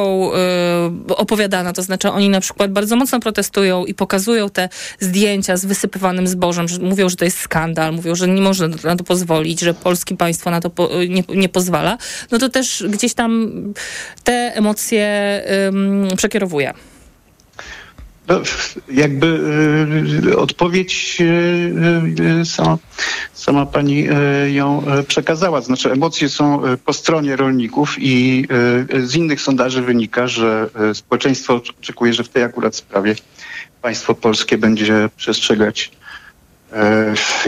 y, 1.10 1.16
opowiadana, 1.16 1.74
to 1.74 1.82
znaczy 1.82 2.10
oni 2.10 2.30
na 2.30 2.42
przykład 2.42 2.72
bardzo 2.72 2.96
mocno 2.96 3.20
protestują 3.20 3.86
i 3.86 3.94
pokazują 3.94 4.50
te 4.50 4.70
zdjęcia 5.00 5.58
z 5.58 5.66
wysypywanym 5.66 6.28
zbożem, 6.28 6.68
że 6.68 6.80
mówią, 6.80 7.10
że 7.10 7.16
to 7.16 7.26
jest 7.26 7.40
skandal, 7.40 7.94
mówią, 7.94 8.16
że 8.16 8.28
nie 8.28 8.42
można 8.42 8.68
na 8.68 8.96
to 8.96 9.04
pozwolić, 9.04 9.60
że 9.60 9.74
polskie 9.74 10.18
państwo 10.18 10.52
na 10.52 10.62
to 10.62 10.70
po, 10.70 10.90
nie, 11.10 11.24
nie 11.36 11.50
pozwala, 11.50 11.98
no 12.32 12.38
to 12.38 12.50
też 12.50 12.84
gdzieś 12.90 13.14
tam 13.14 13.52
te 14.24 14.52
emocje 14.56 15.02
przekierowuje. 16.18 16.74
No, 18.28 18.42
jakby 18.92 19.28
y, 20.26 20.38
odpowiedź 20.38 21.18
y, 21.22 22.42
y, 22.42 22.46
sama, 22.46 22.78
sama 23.34 23.66
pani 23.66 24.08
ją 24.54 24.84
przekazała. 25.08 25.62
Znaczy 25.62 25.92
emocje 25.92 26.30
są 26.30 26.62
po 26.86 26.94
stronie 26.94 27.36
rolników 27.36 27.96
i 28.00 28.48
z 29.04 29.16
innych 29.16 29.42
sondaży 29.42 29.82
wynika, 29.82 30.28
że 30.28 30.70
społeczeństwo 30.94 31.62
oczekuje, 31.80 32.14
że 32.14 32.24
w 32.24 32.30
tej 32.30 32.44
akurat 32.44 32.76
sprawie 32.76 33.16
państwo 33.82 34.16
polskie 34.16 34.58
będzie 34.58 35.10
przestrzegać 35.18 35.92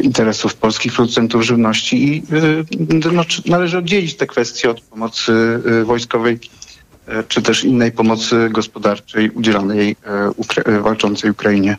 interesów 0.01 0.55
polskich 0.55 0.93
producentów 0.93 1.43
żywności 1.43 2.07
i 2.07 2.23
no, 3.13 3.23
należy 3.45 3.77
oddzielić 3.77 4.15
te 4.15 4.27
kwestie 4.27 4.69
od 4.69 4.81
pomocy 4.81 5.33
wojskowej 5.85 6.39
czy 7.27 7.41
też 7.41 7.63
innej 7.63 7.91
pomocy 7.91 8.49
gospodarczej 8.49 9.29
udzielanej 9.29 9.95
e, 10.05 10.31
e, 10.65 10.79
walczącej 10.79 11.31
Ukrainie. 11.31 11.77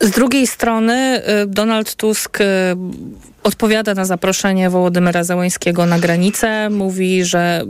Z 0.00 0.10
drugiej 0.10 0.46
strony 0.46 1.22
Donald 1.46 1.94
Tusk 1.94 2.38
odpowiada 3.42 3.94
na 3.94 4.04
zaproszenie 4.04 4.70
Wołodymyra 4.70 5.24
Załańskiego 5.24 5.86
na 5.86 5.98
granicę. 5.98 6.70
Mówi, 6.70 7.24
że 7.24 7.62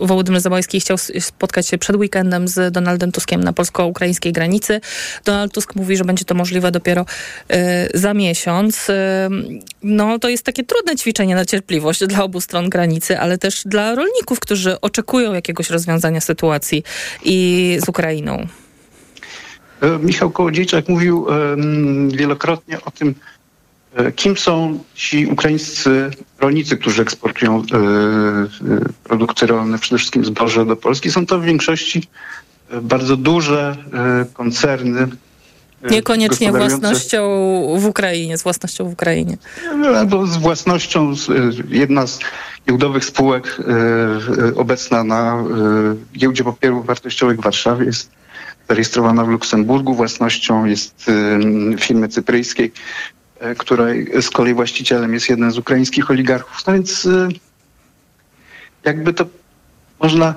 Wołodymyr 0.00 0.40
Załański 0.40 0.80
chciał 0.80 0.96
spotkać 1.20 1.68
się 1.68 1.78
przed 1.78 1.96
weekendem 1.96 2.48
z 2.48 2.72
Donaldem 2.72 3.12
Tuskiem 3.12 3.44
na 3.44 3.52
polsko-ukraińskiej 3.52 4.32
granicy. 4.32 4.80
Donald 5.24 5.52
Tusk 5.52 5.74
mówi, 5.74 5.96
że 5.96 6.04
będzie 6.04 6.24
to 6.24 6.34
możliwe 6.34 6.70
dopiero 6.70 7.06
y, 7.94 7.98
za 7.98 8.14
miesiąc. 8.14 8.88
Y, 8.88 8.92
no 9.82 10.18
to 10.18 10.28
jest 10.28 10.44
takie 10.44 10.64
trudne 10.64 10.96
ćwiczenie 10.96 11.34
na 11.34 11.44
cierpliwość 11.44 12.06
dla 12.06 12.24
obu 12.24 12.40
stron 12.40 12.68
granicy, 12.68 13.18
ale 13.18 13.38
też 13.38 13.62
dla 13.66 13.94
rolników, 13.94 14.40
którzy 14.40 14.80
oczekują 14.80 15.34
jakiegoś 15.34 15.70
rozwiązania 15.70 16.20
sytuacji 16.20 16.82
i 17.24 17.78
z 17.84 17.88
Ukrainą. 17.88 18.46
E, 19.84 19.98
Michał 19.98 20.30
Kołodziejczak 20.30 20.88
mówił 20.88 21.22
um, 21.22 22.10
wielokrotnie 22.10 22.80
o 22.84 22.90
tym, 22.90 23.14
E, 23.94 24.12
kim 24.12 24.36
są 24.36 24.78
ci 24.94 25.26
ukraińscy 25.26 26.10
rolnicy, 26.40 26.76
którzy 26.76 27.02
eksportują 27.02 27.56
e, 27.56 27.76
e, 27.76 28.44
produkty 29.04 29.46
rolne, 29.46 29.78
przede 29.78 29.98
wszystkim 29.98 30.24
zboże 30.24 30.66
do 30.66 30.76
Polski? 30.76 31.10
Są 31.10 31.26
to 31.26 31.38
w 31.38 31.44
większości 31.44 32.02
bardzo 32.82 33.16
duże 33.16 33.76
koncerny. 34.32 35.06
Niekoniecznie 35.90 36.52
własnością 36.52 37.22
w 37.78 37.86
Ukrainie, 37.86 38.38
z 38.38 38.42
własnością 38.42 38.88
w 38.88 38.92
Ukrainie. 38.92 39.36
Albo 39.96 40.26
z 40.26 40.36
własnością, 40.36 41.12
jedna 41.68 42.06
z 42.06 42.18
giełdowych 42.68 43.04
spółek 43.04 43.58
obecna 44.56 45.04
na 45.04 45.44
giełdzie 46.18 46.44
papierów 46.44 46.86
wartościowych 46.86 47.38
w 47.38 47.42
Warszawie 47.42 47.86
jest 47.86 48.10
zarejestrowana 48.68 49.24
w 49.24 49.28
Luksemburgu. 49.28 49.94
Własnością 49.94 50.64
jest 50.64 51.06
firmy 51.78 52.08
cypryjskiej, 52.08 52.72
E, 53.44 53.54
której 53.54 54.22
z 54.22 54.30
kolei 54.30 54.54
właścicielem 54.54 55.14
jest 55.14 55.28
jeden 55.28 55.50
z 55.50 55.58
ukraińskich 55.58 56.10
oligarchów. 56.10 56.66
No 56.66 56.72
więc 56.72 57.06
e, 57.06 57.28
jakby 58.84 59.12
to 59.12 59.26
można 60.00 60.34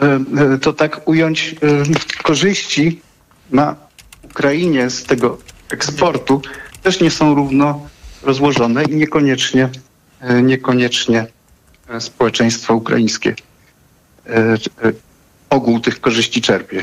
e, 0.00 0.58
to 0.58 0.72
tak 0.72 1.08
ująć, 1.08 1.54
korzyści 2.22 3.00
na 3.50 3.76
Ukrainie 4.22 4.90
z 4.90 5.04
tego 5.04 5.38
eksportu 5.70 6.42
też 6.82 7.00
nie 7.00 7.10
są 7.10 7.34
równo 7.34 7.88
rozłożone 8.22 8.84
i 8.84 8.94
niekoniecznie, 8.94 9.68
niekoniecznie 10.42 11.26
społeczeństwo 11.98 12.74
ukraińskie 12.74 13.34
ogół 15.50 15.80
tych 15.80 16.00
korzyści 16.00 16.42
czerpie. 16.42 16.82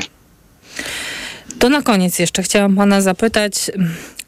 To 1.58 1.68
na 1.68 1.82
koniec 1.82 2.18
jeszcze 2.18 2.42
chciałam 2.42 2.76
pana 2.76 3.00
zapytać, 3.00 3.70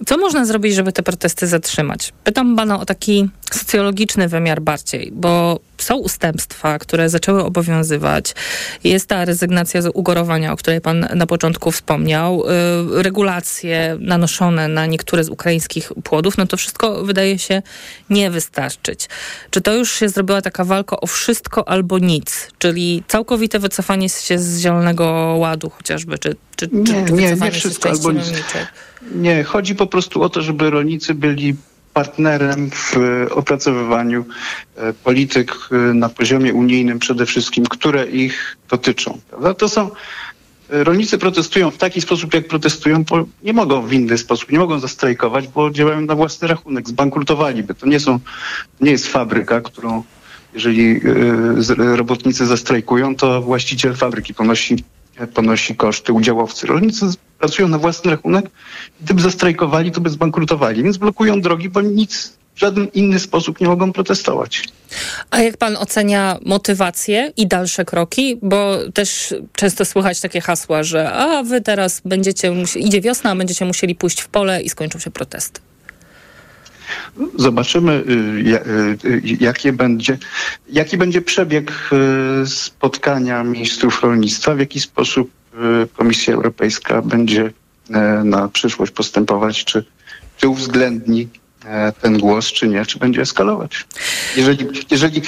co 0.06 0.18
można 0.18 0.44
zrobić, 0.44 0.74
żeby 0.74 0.92
te 0.92 1.02
protesty 1.02 1.46
zatrzymać? 1.46 2.12
Pytam 2.24 2.56
pana 2.56 2.80
o 2.80 2.84
taki 2.84 3.28
socjologiczny 3.52 4.28
wymiar 4.28 4.62
bardziej, 4.62 5.12
bo 5.12 5.60
są 5.82 5.96
ustępstwa, 5.96 6.78
które 6.78 7.08
zaczęły 7.08 7.44
obowiązywać. 7.44 8.34
Jest 8.84 9.06
ta 9.06 9.24
rezygnacja 9.24 9.82
z 9.82 9.90
ugorowania, 9.94 10.52
o 10.52 10.56
której 10.56 10.80
pan 10.80 11.08
na 11.14 11.26
początku 11.26 11.70
wspomniał, 11.70 12.44
y, 12.98 13.02
regulacje 13.02 13.96
nanoszone 14.00 14.68
na 14.68 14.86
niektóre 14.86 15.24
z 15.24 15.28
ukraińskich 15.28 15.92
płodów, 16.04 16.38
no 16.38 16.46
to 16.46 16.56
wszystko 16.56 17.04
wydaje 17.04 17.38
się 17.38 17.62
nie 18.10 18.30
wystarczyć. 18.30 19.08
Czy 19.50 19.60
to 19.60 19.74
już 19.74 19.92
się 19.92 20.08
zrobiła 20.08 20.42
taka 20.42 20.64
walka 20.64 21.00
o 21.00 21.06
wszystko 21.06 21.68
albo 21.68 21.98
nic, 21.98 22.48
czyli 22.58 23.02
całkowite 23.08 23.58
wycofanie 23.58 24.08
się 24.08 24.38
z 24.38 24.60
Zielonego 24.60 25.04
Ładu 25.38 25.70
chociażby, 25.70 26.18
czy, 26.18 26.36
czy, 26.56 26.68
nie, 26.72 27.06
czy 27.06 27.12
nie, 27.12 27.34
nie 27.34 27.50
wszystko 27.50 27.90
albo 27.90 28.12
nic. 28.12 28.32
Nie, 29.14 29.44
chodzi 29.44 29.74
po 29.74 29.86
prostu 29.86 30.22
o 30.22 30.28
to, 30.28 30.42
żeby 30.42 30.70
rolnicy 30.70 31.14
byli 31.14 31.56
partnerem 31.94 32.70
w 32.70 32.96
opracowywaniu 33.30 34.24
e, 34.76 34.92
polityk 34.92 35.52
e, 35.72 35.76
na 35.94 36.08
poziomie 36.08 36.54
unijnym 36.54 36.98
przede 36.98 37.26
wszystkim, 37.26 37.66
które 37.66 38.06
ich 38.06 38.56
dotyczą. 38.70 39.18
Prawda? 39.30 39.54
To 39.54 39.68
są 39.68 39.90
e, 40.70 40.84
Rolnicy 40.84 41.18
protestują 41.18 41.70
w 41.70 41.78
taki 41.78 42.00
sposób, 42.00 42.34
jak 42.34 42.48
protestują, 42.48 43.04
nie 43.42 43.52
mogą 43.52 43.82
w 43.82 43.92
inny 43.92 44.18
sposób, 44.18 44.52
nie 44.52 44.58
mogą 44.58 44.78
zastrajkować, 44.78 45.48
bo 45.48 45.70
działają 45.70 46.00
na 46.00 46.14
własny 46.14 46.48
rachunek, 46.48 46.88
zbankrutowaliby. 46.88 47.74
To 47.74 47.86
nie 47.86 48.00
są, 48.00 48.18
nie 48.80 48.90
jest 48.90 49.06
fabryka, 49.06 49.60
którą 49.60 50.02
jeżeli 50.54 51.00
robotnicy 51.76 52.46
zastrajkują, 52.46 53.16
to 53.16 53.42
właściciel 53.42 53.94
fabryki 53.94 54.34
ponosi 54.34 54.84
ponosi 55.34 55.76
koszty 55.76 56.12
udziałowcy. 56.12 56.66
Rolnicy 56.66 57.06
pracują 57.40 57.68
na 57.68 57.78
własny 57.78 58.10
rachunek. 58.10 58.50
Gdyby 59.00 59.22
zastrajkowali, 59.22 59.92
to 59.92 60.00
by 60.00 60.10
zbankrutowali. 60.10 60.82
Więc 60.82 60.96
blokują 60.96 61.40
drogi, 61.40 61.68
bo 61.68 61.80
nic 61.80 62.32
w 62.54 62.60
żaden 62.60 62.88
inny 62.94 63.18
sposób 63.18 63.60
nie 63.60 63.66
mogą 63.66 63.92
protestować. 63.92 64.64
A 65.30 65.38
jak 65.38 65.56
pan 65.56 65.76
ocenia 65.76 66.38
motywację 66.44 67.32
i 67.36 67.46
dalsze 67.46 67.84
kroki? 67.84 68.38
Bo 68.42 68.78
też 68.94 69.34
często 69.54 69.84
słychać 69.84 70.20
takie 70.20 70.40
hasła, 70.40 70.82
że 70.82 71.12
a 71.12 71.42
wy 71.42 71.60
teraz 71.60 72.02
będziecie, 72.04 72.54
idzie 72.76 73.00
wiosna, 73.00 73.36
będziecie 73.36 73.64
musieli 73.64 73.94
pójść 73.94 74.20
w 74.20 74.28
pole 74.28 74.62
i 74.62 74.68
skończą 74.68 74.98
się 74.98 75.10
protesty. 75.10 75.60
Zobaczymy, 77.36 77.92
y, 77.92 79.04
y, 79.04 79.22
jakie 79.40 79.72
będzie, 79.72 80.18
jaki 80.68 80.96
będzie 80.96 81.22
przebieg 81.22 81.72
y, 82.42 82.46
spotkania 82.46 83.44
ministrów 83.44 84.02
rolnictwa, 84.02 84.54
w 84.54 84.58
jaki 84.58 84.80
sposób 84.80 85.30
Komisja 85.96 86.34
Europejska 86.34 87.02
będzie 87.02 87.52
na 88.24 88.48
przyszłość 88.48 88.92
postępować, 88.92 89.64
czy, 89.64 89.84
czy 90.36 90.48
uwzględni 90.48 91.28
ten 92.00 92.18
głos, 92.18 92.46
czy 92.46 92.68
nie, 92.68 92.86
czy 92.86 92.98
będzie 92.98 93.20
eskalować. 93.20 93.86
Jeżeli, 94.36 94.66
jeżeli 94.90 95.22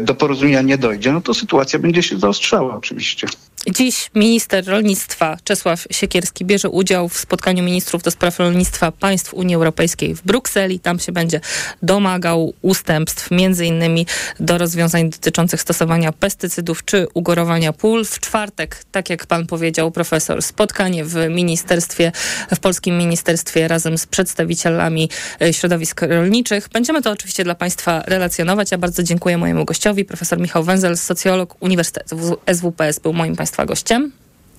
do 0.00 0.14
porozumienia 0.14 0.62
nie 0.62 0.78
dojdzie, 0.78 1.12
no 1.12 1.20
to 1.20 1.34
sytuacja 1.34 1.78
będzie 1.78 2.02
się 2.02 2.18
zaostrzała 2.18 2.76
oczywiście. 2.76 3.26
Dziś 3.70 4.10
minister 4.14 4.66
rolnictwa 4.66 5.36
Czesław 5.44 5.86
Siekierski 5.90 6.44
bierze 6.44 6.68
udział 6.68 7.08
w 7.08 7.18
spotkaniu 7.18 7.62
ministrów 7.62 8.02
do 8.02 8.10
spraw 8.10 8.38
rolnictwa 8.38 8.92
państw 8.92 9.34
Unii 9.34 9.54
Europejskiej 9.54 10.14
w 10.14 10.22
Brukseli. 10.22 10.80
Tam 10.80 10.98
się 10.98 11.12
będzie 11.12 11.40
domagał 11.82 12.54
ustępstw, 12.62 13.30
między 13.30 13.66
innymi 13.66 14.06
do 14.40 14.58
rozwiązań 14.58 15.10
dotyczących 15.10 15.60
stosowania 15.60 16.12
pestycydów 16.12 16.84
czy 16.84 17.06
ugorowania 17.14 17.72
pól. 17.72 18.04
W 18.04 18.20
czwartek, 18.20 18.84
tak 18.92 19.10
jak 19.10 19.26
pan 19.26 19.46
powiedział 19.46 19.90
profesor, 19.90 20.42
spotkanie 20.42 21.04
w 21.04 21.14
ministerstwie, 21.30 22.12
w 22.54 22.60
polskim 22.60 22.98
ministerstwie 22.98 23.68
razem 23.68 23.98
z 23.98 24.06
przedstawicielami 24.06 25.10
e, 25.42 25.52
środowisk 25.52 26.02
rolniczych. 26.02 26.68
Będziemy 26.72 27.02
to 27.02 27.10
oczywiście 27.10 27.44
dla 27.44 27.54
państwa 27.54 28.02
relacjonować. 28.06 28.70
Ja 28.70 28.78
bardzo 28.78 29.02
dziękuję 29.02 29.38
mojemu 29.38 29.64
gościowi, 29.64 30.04
profesor 30.04 30.40
Michał 30.40 30.64
Węzel, 30.64 30.96
socjolog 30.96 31.56
Uniwersytetu 31.60 32.38
SWPS 32.54 32.98
był 32.98 33.12
moim 33.12 33.36
państwa 33.36 33.51
Państwa 33.52 33.66
gościem. 33.66 34.12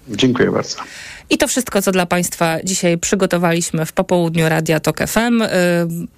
Dziękuję 0.08 0.52
bardzo. 0.52 0.78
I 1.30 1.38
to 1.38 1.48
wszystko, 1.48 1.82
co 1.82 1.92
dla 1.92 2.06
Państwa 2.06 2.58
dzisiaj 2.64 2.98
przygotowaliśmy 2.98 3.86
w 3.86 3.94
popołudniu 3.94 4.50
Radia 4.50 4.80
Tok 4.80 5.00
FM. 5.08 5.42
Y, 5.42 5.48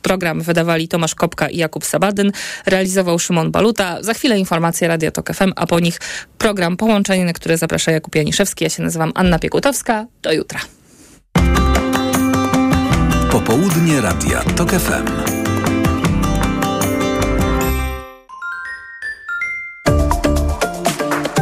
program 0.01 0.41
wydawali 0.41 0.87
Tomasz 0.87 1.15
Kopka 1.15 1.49
i 1.49 1.57
Jakub 1.57 1.85
Sabadyn. 1.85 2.31
Realizował 2.65 3.19
Szymon 3.19 3.51
Baluta. 3.51 4.03
Za 4.03 4.13
chwilę 4.13 4.39
informacje 4.39 4.87
Radia 4.87 5.11
Tok 5.11 5.33
FM, 5.33 5.53
a 5.55 5.67
po 5.67 5.79
nich 5.79 5.99
program 6.37 6.77
Połączenie, 6.77 7.25
na 7.25 7.33
który 7.33 7.57
zaprasza 7.57 7.91
Jakub 7.91 8.15
Janiszewski. 8.15 8.63
Ja 8.63 8.69
się 8.69 8.83
nazywam 8.83 9.11
Anna 9.15 9.39
Piekutowska. 9.39 10.05
Do 10.21 10.33
jutra. 10.33 10.59
Popołudnie 13.31 14.01
Radia 14.01 14.41
Tok 14.55 14.71
FM. 14.71 15.44